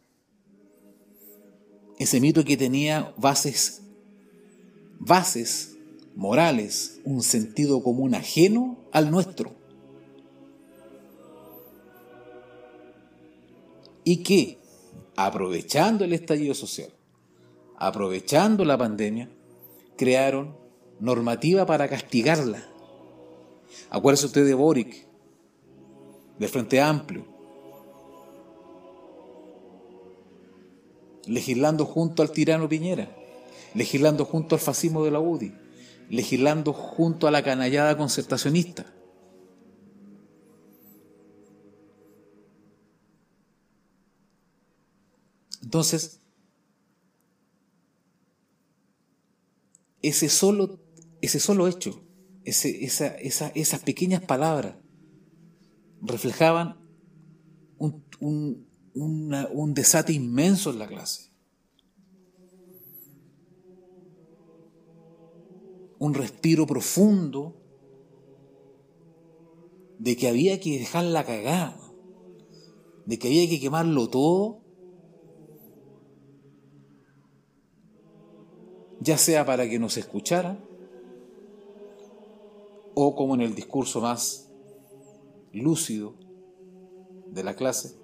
ese 1.98 2.20
mito 2.20 2.44
que 2.44 2.56
tenía 2.56 3.14
bases, 3.16 3.82
bases 4.98 5.76
morales, 6.14 7.00
un 7.04 7.22
sentido 7.22 7.82
común 7.82 8.14
ajeno 8.14 8.78
al 8.92 9.10
nuestro. 9.10 9.54
Y 14.04 14.22
que, 14.22 14.58
aprovechando 15.16 16.04
el 16.04 16.12
estallido 16.12 16.54
social, 16.54 16.90
aprovechando 17.76 18.64
la 18.64 18.78
pandemia, 18.78 19.28
crearon 19.96 20.56
normativa 21.00 21.66
para 21.66 21.88
castigarla. 21.88 22.66
Acuérdese 23.90 24.26
usted 24.26 24.46
de 24.46 24.54
Boric, 24.54 25.06
de 26.38 26.48
Frente 26.48 26.80
Amplio, 26.80 27.35
legislando 31.26 31.84
junto 31.84 32.22
al 32.22 32.30
tirano 32.30 32.68
Piñera, 32.68 33.08
legislando 33.74 34.24
junto 34.24 34.54
al 34.54 34.60
fascismo 34.60 35.04
de 35.04 35.10
la 35.10 35.20
UDI, 35.20 35.52
legislando 36.08 36.72
junto 36.72 37.26
a 37.26 37.30
la 37.30 37.42
canallada 37.42 37.96
concertacionista. 37.96 38.86
Entonces, 45.62 46.20
ese 50.00 50.28
solo, 50.28 50.78
ese 51.20 51.40
solo 51.40 51.66
hecho, 51.66 52.00
esa, 52.44 53.08
esas 53.16 53.82
pequeñas 53.82 54.22
palabras 54.22 54.76
reflejaban 56.00 56.76
un 57.78 58.66
desate 59.74 60.12
inmenso 60.12 60.70
en 60.70 60.78
la 60.78 60.86
clase. 60.86 61.30
Un 65.98 66.14
respiro 66.14 66.66
profundo 66.66 67.56
de 69.98 70.16
que 70.16 70.28
había 70.28 70.60
que 70.60 70.78
dejarla 70.78 71.24
cagada, 71.24 71.80
de 73.06 73.18
que 73.18 73.28
había 73.28 73.48
que 73.48 73.60
quemarlo 73.60 74.08
todo 74.08 74.66
ya 79.06 79.16
sea 79.16 79.46
para 79.46 79.68
que 79.68 79.78
nos 79.78 79.96
escucharan 79.96 80.64
o 82.94 83.14
como 83.14 83.36
en 83.36 83.42
el 83.42 83.54
discurso 83.54 84.00
más 84.00 84.50
lúcido 85.52 86.14
de 87.30 87.44
la 87.44 87.54
clase, 87.54 87.96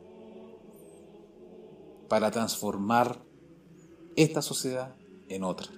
para 2.12 2.30
transformar 2.30 3.24
esta 4.16 4.42
sociedad 4.42 4.94
en 5.30 5.44
otra. 5.44 5.68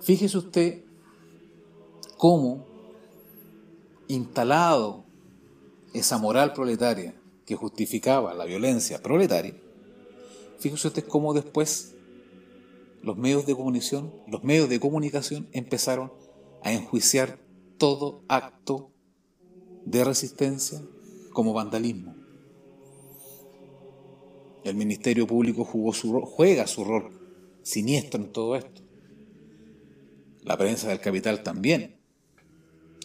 Fíjese 0.00 0.36
usted 0.36 0.82
cómo, 2.16 2.66
instalado 4.08 5.04
esa 5.94 6.18
moral 6.18 6.52
proletaria 6.52 7.14
que 7.46 7.54
justificaba 7.54 8.34
la 8.34 8.44
violencia 8.44 9.00
proletaria, 9.00 9.54
Fíjese 10.58 10.88
usted 10.88 11.06
cómo 11.06 11.34
después 11.34 11.94
los 13.04 13.16
medios 13.16 13.46
de 13.46 13.54
comunicación, 13.54 14.12
los 14.26 14.42
medios 14.42 14.68
de 14.68 14.80
comunicación 14.80 15.48
empezaron 15.52 16.12
a 16.64 16.72
enjuiciar 16.72 17.38
todo 17.76 18.24
acto 18.26 18.90
de 19.84 20.02
resistencia 20.02 20.82
como 21.32 21.52
vandalismo. 21.52 22.17
El 24.68 24.76
Ministerio 24.76 25.26
Público 25.26 25.64
juega 25.64 26.66
su 26.66 26.84
rol 26.84 27.10
siniestro 27.62 28.22
en 28.22 28.32
todo 28.32 28.54
esto. 28.54 28.82
La 30.42 30.58
prensa 30.58 30.88
del 30.88 31.00
capital 31.00 31.42
también. 31.42 31.98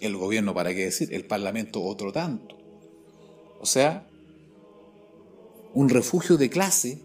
El 0.01 0.17
gobierno, 0.17 0.53
¿para 0.53 0.73
qué 0.73 0.85
decir? 0.85 1.13
El 1.13 1.25
Parlamento 1.25 1.81
otro 1.81 2.11
tanto. 2.11 2.57
O 3.61 3.65
sea, 3.65 4.09
un 5.73 5.87
refugio 5.87 6.35
de 6.35 6.49
clase 6.49 7.01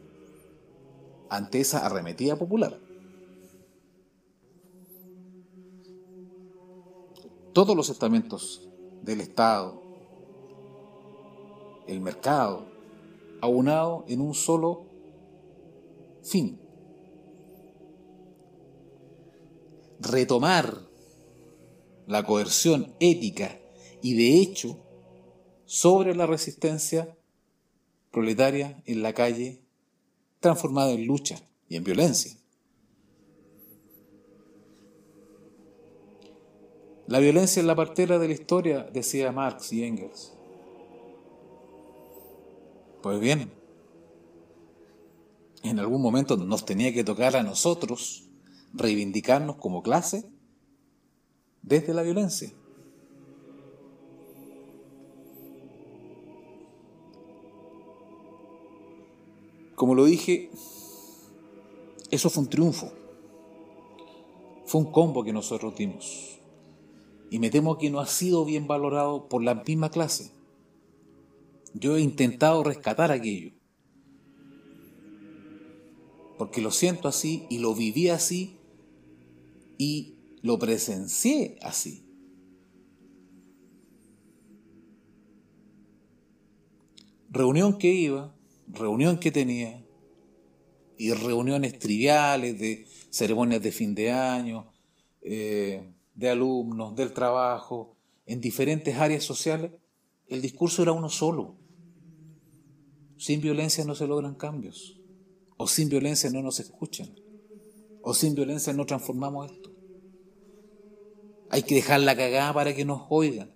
ante 1.31 1.61
esa 1.61 1.87
arremetida 1.87 2.37
popular. 2.37 2.81
Todos 7.53 7.77
los 7.77 7.91
estamentos 7.91 8.69
del 9.03 9.21
Estado, 9.21 9.81
el 11.87 12.01
mercado, 12.01 12.78
aunado 13.41 14.05
en 14.09 14.21
un 14.21 14.35
solo 14.35 14.87
fin. 16.23 16.61
Retomar 20.01 20.89
la 22.07 22.25
coerción 22.25 22.95
ética 23.01 23.59
y 24.01 24.15
de 24.15 24.41
hecho 24.41 24.79
sobre 25.65 26.15
la 26.15 26.27
resistencia 26.27 27.17
proletaria 28.11 28.83
en 28.87 29.03
la 29.03 29.13
calle 29.13 29.63
transformada 30.41 30.93
en 30.93 31.07
lucha 31.07 31.37
y 31.69 31.77
en 31.77 31.85
violencia. 31.85 32.33
La 37.07 37.19
violencia 37.19 37.61
es 37.61 37.67
la 37.67 37.75
partera 37.75 38.19
de 38.19 38.29
la 38.29 38.35
historia, 38.35 38.89
decía 38.93 39.33
Marx 39.33 39.73
y 39.73 39.83
Engels. 39.85 40.38
Pues 43.03 43.21
bien, 43.21 43.53
en 45.63 45.79
algún 45.79 46.03
momento 46.03 46.37
nos 46.37 46.65
tenía 46.65 46.93
que 46.93 47.05
tocar 47.05 47.37
a 47.37 47.43
nosotros 47.43 48.29
reivindicarnos 48.73 49.57
como 49.57 49.83
clase 49.83 50.31
desde 51.63 51.95
la 51.95 52.03
violencia. 52.03 52.53
Como 59.75 59.95
lo 59.95 60.07
dije, 60.07 60.51
eso 62.11 62.31
fue 62.31 62.43
un 62.43 62.51
triunfo. 62.51 62.91
Fue 64.67 64.81
un 64.81 64.91
combo 64.91 65.23
que 65.23 65.33
nosotros 65.33 65.77
dimos. 65.77 66.41
Y 67.31 67.39
me 67.39 67.49
temo 67.51 67.79
que 67.79 67.89
no 67.89 68.01
ha 68.01 68.07
sido 68.07 68.45
bien 68.45 68.67
valorado 68.67 69.29
por 69.29 69.43
la 69.43 69.55
misma 69.55 69.91
clase. 69.91 70.38
Yo 71.75 71.97
he 71.97 72.01
intentado 72.01 72.65
rescatar 72.65 73.13
aquello. 73.13 73.53
Porque 76.37 76.61
lo 76.61 76.71
siento 76.71 77.09
así 77.09 77.47
y 77.51 77.59
lo 77.59 77.75
viví 77.75 78.09
así 78.09 78.59
y 79.77 80.15
lo 80.43 80.59
presencié 80.59 81.59
así. 81.63 82.05
Reunión 87.31 87.79
que 87.79 87.93
iba, 87.93 88.35
reunión 88.69 89.19
que 89.19 89.31
tenía, 89.31 89.85
y 90.99 91.13
reuniones 91.13 91.79
triviales 91.79 92.59
de 92.59 92.87
ceremonias 93.11 93.63
de 93.63 93.73
fin 93.73 93.95
de 93.95 94.11
año, 94.11 94.71
eh, 95.23 95.93
de 96.15 96.29
alumnos, 96.29 96.97
del 96.97 97.13
trabajo, 97.13 97.97
en 98.27 98.41
diferentes 98.41 98.97
áreas 98.97 99.23
sociales, 99.25 99.71
el 100.29 100.43
discurso 100.43 100.83
era 100.83 100.93
uno 100.93 101.09
solo. 101.09 101.57
Sin 103.17 103.41
violencia 103.41 103.85
no 103.85 103.95
se 103.95 104.07
logran 104.07 104.35
cambios, 104.35 105.01
o 105.57 105.67
sin 105.67 105.89
violencia 105.89 106.31
no 106.31 106.43
nos 106.43 106.61
escuchan, 106.61 107.15
o 108.03 108.15
sin 108.15 108.35
violencia 108.35 108.73
no 108.73 108.87
transformamos 108.87 109.51
esto. 109.51 109.73
Hay 111.51 111.63
que 111.63 111.75
dejar 111.75 112.01
la 112.01 112.17
cagada 112.17 112.53
para 112.53 112.75
que 112.75 112.85
nos 112.85 113.03
oigan. 113.09 113.53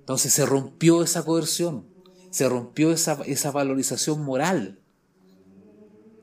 Entonces 0.00 0.32
se 0.32 0.44
rompió 0.46 1.02
esa 1.02 1.24
coerción, 1.24 1.86
se 2.30 2.48
rompió 2.48 2.92
esa, 2.92 3.22
esa 3.26 3.50
valorización 3.50 4.24
moral, 4.24 4.82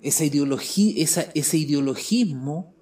esa 0.02 0.24
ideología, 0.24 0.94
ese 1.34 1.58
ideologismo 1.58 2.74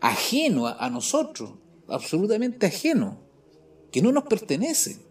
ajeno 0.00 0.66
a, 0.66 0.88
nosotros, 0.90 1.54
absolutamente 1.88 2.66
ajeno, 2.66 3.20
que 3.90 4.02
no 4.02 4.12
nos 4.12 4.24
pertenece, 4.24 5.04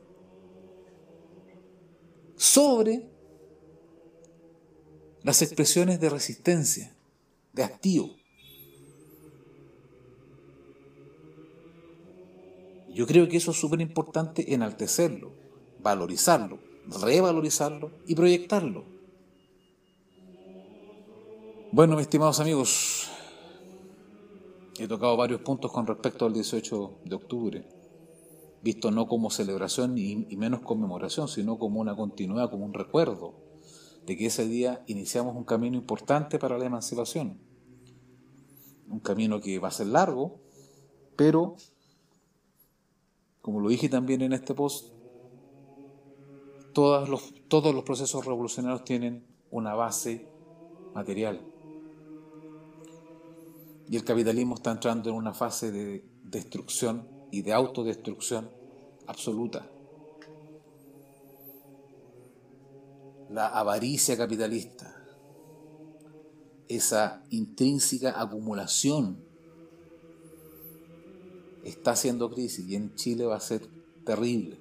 sobre 2.36 3.09
las 5.23 5.41
expresiones 5.41 5.99
de 5.99 6.09
resistencia, 6.09 6.95
de 7.53 7.63
hastío. 7.63 8.09
Yo 12.93 13.05
creo 13.05 13.27
que 13.27 13.38
eso 13.38 13.51
es 13.51 13.57
súper 13.57 13.82
importante 13.82 14.53
enaltecerlo, 14.53 15.34
valorizarlo, 15.80 16.59
revalorizarlo 17.01 17.91
y 18.07 18.15
proyectarlo. 18.15 18.86
Bueno, 21.71 21.95
mis 21.95 22.03
estimados 22.03 22.39
amigos, 22.39 23.09
He 24.80 24.88
tocado 24.88 25.17
varios 25.17 25.41
puntos 25.41 25.73
con 25.73 25.86
respecto 25.86 26.25
al 26.25 26.32
18 26.32 26.99
de 27.03 27.15
octubre, 27.15 27.67
visto 28.62 28.91
no 28.91 29.07
como 29.07 29.30
celebración 29.30 29.97
y, 29.97 30.16
menos 30.36 30.62
conmemoración, 30.62 31.28
sino 31.28 31.57
como 31.57 31.80
una 31.80 31.95
continuidad, 31.95 32.49
como 32.49 32.66
un 32.66 32.74
recuerdo 32.74 33.36
de 34.05 34.18
que 34.18 34.26
ese 34.26 34.47
día 34.47 34.84
iniciamos 34.88 35.36
un 35.36 35.43
camino 35.43 35.78
importante 35.78 36.39
para 36.39 36.57
la 36.57 36.66
emancipación. 36.66 37.39
Un 38.89 38.99
camino 38.99 39.39
que 39.39 39.60
va 39.60 39.68
a 39.68 39.72
ser 39.72 39.88
largo, 39.88 40.39
pero, 41.16 41.55
como 43.41 43.60
lo 43.60 43.70
dije 43.70 43.88
también 43.88 44.22
en 44.22 44.34
este 44.34 44.53
post, 44.53 44.93
los, 46.76 47.34
todos 47.49 47.76
los 47.76 47.84
procesos 47.84 48.26
revolucionarios 48.26 48.86
tienen 48.86 49.26
una 49.51 49.76
base 49.76 50.28
material, 50.93 51.41
y 53.89 53.95
el 53.95 54.03
capitalismo 54.03 54.55
está 54.55 54.72
entrando 54.72 55.10
en 55.10 55.16
una 55.16 55.34
fase 55.34 55.72
de 55.72 56.05
destrucción 56.24 57.18
y 57.32 57.41
de 57.41 57.53
autodestrucción 57.53 58.49
absoluta. 59.07 59.69
La 63.30 63.47
avaricia 63.47 64.17
capitalista, 64.17 64.95
esa 66.67 67.23
intrínseca 67.30 68.19
acumulación, 68.19 69.23
está 71.63 71.91
haciendo 71.91 72.30
crisis 72.30 72.67
y 72.67 72.75
en 72.75 72.95
Chile 72.95 73.25
va 73.25 73.36
a 73.36 73.39
ser 73.39 73.67
terrible. 74.05 74.59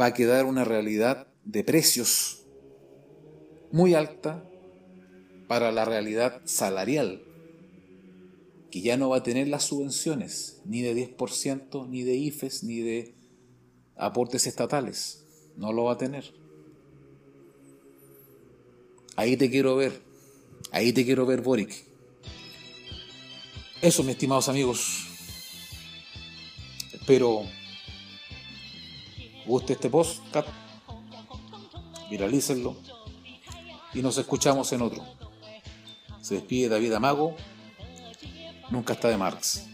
Va 0.00 0.06
a 0.06 0.14
quedar 0.14 0.46
una 0.46 0.64
realidad 0.64 1.26
de 1.44 1.64
precios 1.64 2.46
muy 3.72 3.94
alta 3.94 4.44
para 5.48 5.72
la 5.72 5.84
realidad 5.84 6.40
salarial, 6.44 7.24
que 8.70 8.80
ya 8.80 8.96
no 8.96 9.08
va 9.08 9.18
a 9.18 9.22
tener 9.22 9.48
las 9.48 9.64
subvenciones, 9.64 10.62
ni 10.64 10.82
de 10.82 11.16
10%, 11.16 11.88
ni 11.88 12.02
de 12.02 12.14
IFES, 12.16 12.64
ni 12.64 12.80
de 12.80 13.14
aportes 13.96 14.46
estatales. 14.46 15.24
No 15.56 15.72
lo 15.72 15.84
va 15.84 15.92
a 15.92 15.98
tener. 15.98 16.32
Ahí 19.16 19.36
te 19.36 19.50
quiero 19.50 19.76
ver. 19.76 20.00
Ahí 20.72 20.92
te 20.92 21.04
quiero 21.04 21.26
ver, 21.26 21.40
Boric. 21.40 21.84
Eso, 23.82 24.02
mis 24.02 24.12
estimados 24.12 24.48
amigos. 24.48 25.06
Espero 26.92 27.44
guste 29.50 29.72
este 29.72 29.90
post, 29.90 30.22
viralícenlo 32.08 32.76
y 33.92 34.00
nos 34.00 34.16
escuchamos 34.18 34.72
en 34.72 34.82
otro. 34.82 35.04
Se 36.20 36.34
despide 36.34 36.68
David 36.68 36.92
Amago, 36.92 37.34
nunca 38.70 38.92
está 38.94 39.08
de 39.08 39.16
Marx. 39.16 39.66